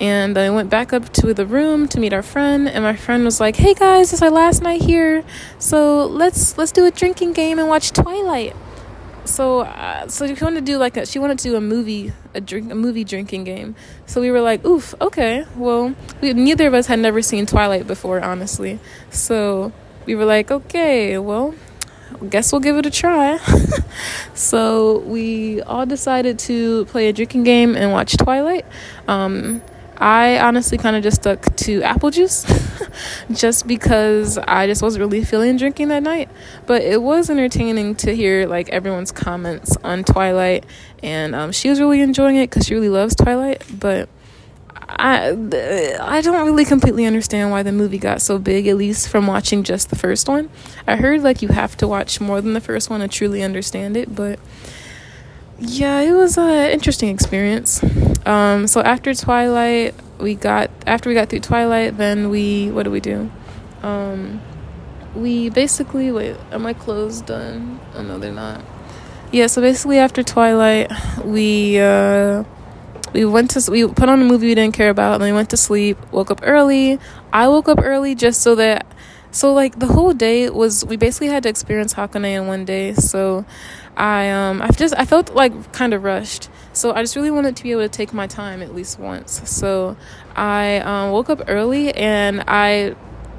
[0.00, 3.24] and I went back up to the room to meet our friend and my friend
[3.24, 5.24] was like hey guys it's our last night here
[5.58, 8.54] so let's let's do a drinking game and watch twilight.
[9.24, 12.12] So uh, so she wanted to do like a, she wanted to do a movie
[12.34, 13.74] a drink a movie drinking game.
[14.06, 17.86] So we were like oof okay well we, neither of us had never seen twilight
[17.86, 18.78] before honestly.
[19.10, 19.72] So
[20.04, 21.54] we were like okay well
[22.30, 23.38] guess we'll give it a try.
[24.34, 28.66] So we all decided to play a drinking game and watch twilight.
[29.08, 29.62] Um,
[29.98, 32.44] I honestly kind of just stuck to apple juice
[33.32, 36.28] just because I just wasn't really feeling drinking that night.
[36.66, 40.64] But it was entertaining to hear like everyone's comments on Twilight,
[41.02, 43.64] and um, she was really enjoying it because she really loves Twilight.
[43.78, 44.08] But
[44.88, 45.30] I
[46.00, 49.62] I don't really completely understand why the movie got so big, at least from watching
[49.62, 50.50] just the first one.
[50.86, 53.96] I heard like you have to watch more than the first one to truly understand
[53.96, 54.38] it, but
[55.58, 57.82] yeah, it was an interesting experience.
[58.26, 62.90] Um, so after Twilight, we got after we got through Twilight, then we what do
[62.90, 63.30] we do?
[63.82, 64.42] Um,
[65.14, 66.36] we basically wait.
[66.50, 67.80] Are my clothes done?
[67.94, 68.62] Oh no, they're not.
[69.32, 70.90] Yeah, so basically after Twilight,
[71.24, 72.44] we uh,
[73.12, 75.36] we went to we put on a movie we didn't care about, and then we
[75.36, 75.96] went to sleep.
[76.12, 76.98] Woke up early.
[77.32, 78.86] I woke up early just so that
[79.30, 82.94] so like the whole day was we basically had to experience Hakone in one day.
[82.94, 83.44] So
[83.96, 86.48] I um I just I felt like kind of rushed.
[86.76, 89.40] So I just really wanted to be able to take my time at least once.
[89.48, 89.96] So
[90.34, 92.94] I um, woke up early and I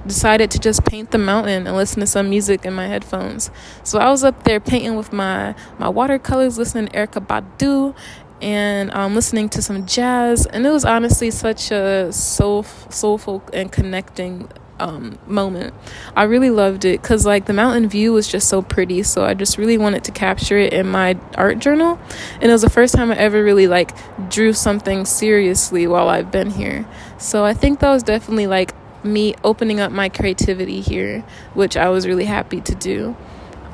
[0.07, 3.51] decided to just paint the mountain and listen to some music in my headphones.
[3.83, 7.95] So I was up there painting with my my watercolors, listening to Erykah Badu
[8.41, 13.71] and um, listening to some jazz and it was honestly such a soul, soulful and
[13.71, 14.49] connecting
[14.79, 15.73] um, moment.
[16.15, 19.03] I really loved it because like the mountain view was just so pretty.
[19.03, 21.99] So I just really wanted to capture it in my art journal,
[22.35, 23.91] and it was the first time I ever really like
[24.29, 26.87] drew something seriously while I've been here.
[27.17, 28.73] So I think that was definitely like
[29.03, 31.23] me opening up my creativity here,
[31.53, 33.15] which I was really happy to do.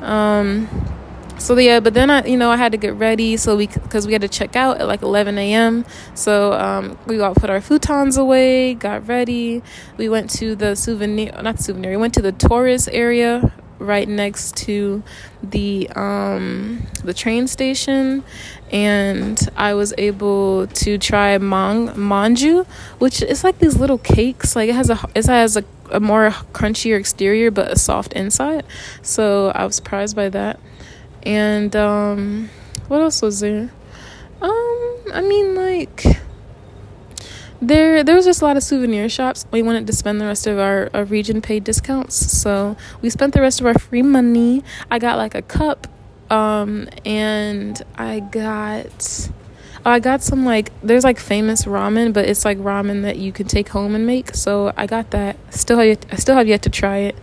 [0.02, 0.68] Um,
[1.44, 4.08] so yeah but then i you know i had to get ready so we because
[4.08, 5.86] we had to check out at like 11 a.m
[6.16, 9.62] so um, we all put our futons away got ready.
[9.98, 14.56] We went to the souvenir not souvenir we went to the tourist area right next
[14.56, 15.04] to
[15.42, 18.24] the um the train station.
[18.72, 22.66] And I was able to try mang manju
[23.00, 24.56] which is like these little cakes.
[24.56, 28.66] Like it has a it has a, a more crunchier exterior but a soft inside.
[29.02, 30.60] So I was surprised by that
[31.24, 32.50] and um,
[32.88, 33.70] what else was there?
[34.42, 36.06] Um, I mean, like
[37.62, 39.46] there there was just a lot of souvenir shops.
[39.52, 43.34] We wanted to spend the rest of our, our region paid discounts, so we spent
[43.34, 44.64] the rest of our free money.
[44.92, 45.88] I got like a cup,
[46.30, 49.30] um, and I got.
[49.86, 53.48] I got some like there's like famous ramen, but it's like ramen that you can
[53.48, 54.34] take home and make.
[54.34, 55.36] So I got that.
[55.54, 57.18] Still have I still have yet to try it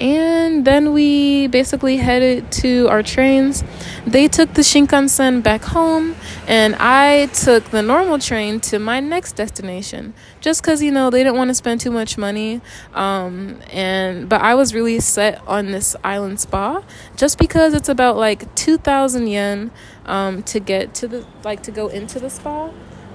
[0.00, 3.62] and then we basically headed to our trains.
[4.06, 6.16] They took the Shinkansen back home,
[6.46, 10.14] and I took the normal train to my next destination.
[10.40, 12.60] Just because you know they didn't want to spend too much money,
[12.92, 16.82] um, and but I was really set on this island spa,
[17.16, 19.70] just because it's about like two thousand yen
[20.06, 22.70] um, to get to the like to go into the spa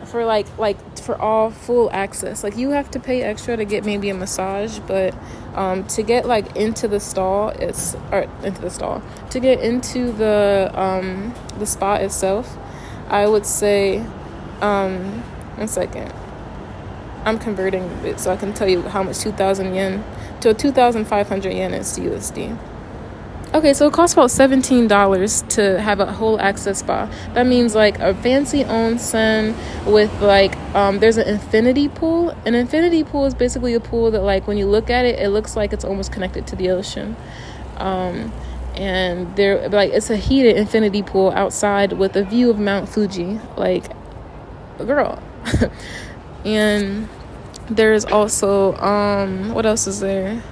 [0.10, 2.44] for like like for all full access.
[2.44, 5.14] Like you have to pay extra to get maybe a massage but
[5.56, 9.02] um, to get like into the stall it's or into the stall
[9.32, 12.58] to get into the um, the spa itself
[13.10, 14.00] i would say
[14.62, 15.22] um,
[15.56, 16.14] one second.
[17.26, 20.04] I'm converting it so i can tell you how much 2000 yen
[20.42, 22.58] to 2500 yen is to usd
[23.52, 27.10] Okay, so it costs about seventeen dollars to have a whole access spa.
[27.34, 29.56] That means like a fancy onsen
[29.92, 32.30] with like um, there's an infinity pool.
[32.46, 35.30] An infinity pool is basically a pool that like when you look at it, it
[35.30, 37.16] looks like it's almost connected to the ocean.
[37.78, 38.32] Um,
[38.76, 43.40] and there like it's a heated infinity pool outside with a view of Mount Fuji.
[43.58, 43.86] Like,
[44.78, 45.24] girl,
[46.46, 47.10] and
[47.68, 50.44] there's also um, what else is there?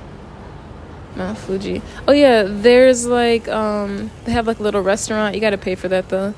[1.17, 1.81] Mount Fuji.
[2.07, 5.35] Oh yeah, there's like um they have like a little restaurant.
[5.35, 6.33] You got to pay for that though.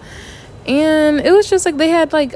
[0.65, 2.35] And it was just like they had like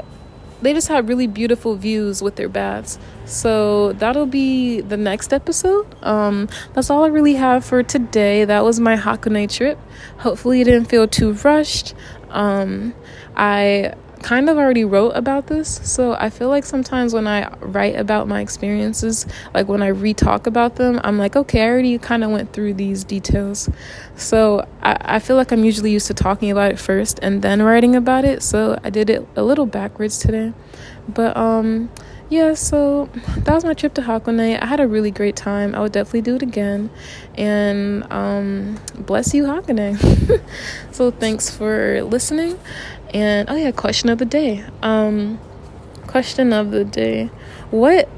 [0.62, 3.00] they just had really beautiful views with their baths.
[3.26, 5.88] So that'll be the next episode.
[6.04, 8.46] Um that's all I really have for today.
[8.46, 9.80] That was my Hakone trip.
[10.20, 11.94] Hopefully it didn't feel too rushed.
[12.30, 12.94] Um
[13.36, 15.80] I kind of already wrote about this.
[15.84, 20.14] So I feel like sometimes when I write about my experiences, like when I re
[20.14, 23.70] talk about them, I'm like, okay, I already kind of went through these details.
[24.16, 27.62] So I, I feel like I'm usually used to talking about it first and then
[27.62, 28.42] writing about it.
[28.42, 30.54] So I did it a little backwards today.
[31.08, 31.90] But, um,
[32.30, 34.60] yeah, so that was my trip to Hakone.
[34.60, 35.76] I had a really great time.
[35.76, 36.90] I would definitely do it again.
[37.36, 40.42] And um, bless you, Hakone.
[40.92, 42.58] so thanks for listening.
[43.14, 44.64] And oh yeah, question of the day.
[44.82, 45.40] Um,
[46.08, 47.30] question of the day.
[47.70, 48.10] What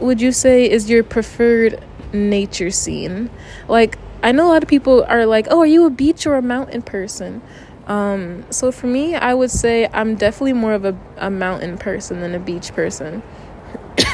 [0.00, 1.82] would you say is your preferred
[2.12, 3.30] nature scene?
[3.68, 6.34] Like I know a lot of people are like, "Oh, are you a beach or
[6.34, 7.40] a mountain person?"
[7.86, 12.20] Um, so for me, I would say I'm definitely more of a, a mountain person
[12.20, 13.22] than a beach person.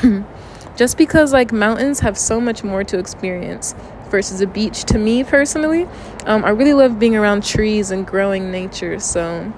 [0.77, 3.75] Just because like mountains have so much more to experience
[4.11, 5.87] versus a beach to me personally.
[6.25, 9.53] Um, I really love being around trees and growing nature, so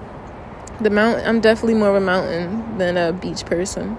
[0.83, 3.97] the mountain i'm definitely more of a mountain than a beach person.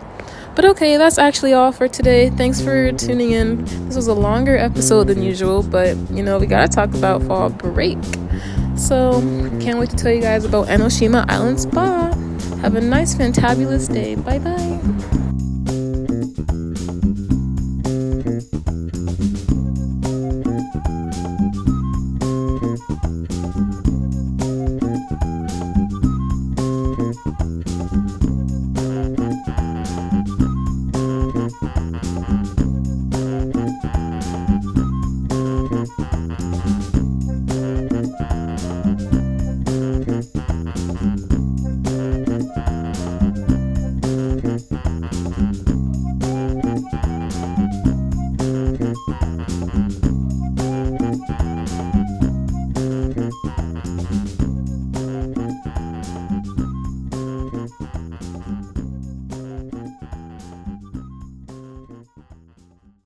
[0.55, 2.29] But okay that's actually all for today.
[2.29, 3.65] Thanks for tuning in.
[3.87, 7.51] This was a longer episode than usual but you know we gotta talk about fall
[7.51, 7.99] break.
[8.77, 9.21] So
[9.61, 12.13] can't wait to tell you guys about enoshima island spa.
[12.61, 14.15] Have a nice fantabulous day.
[14.15, 15.19] Bye bye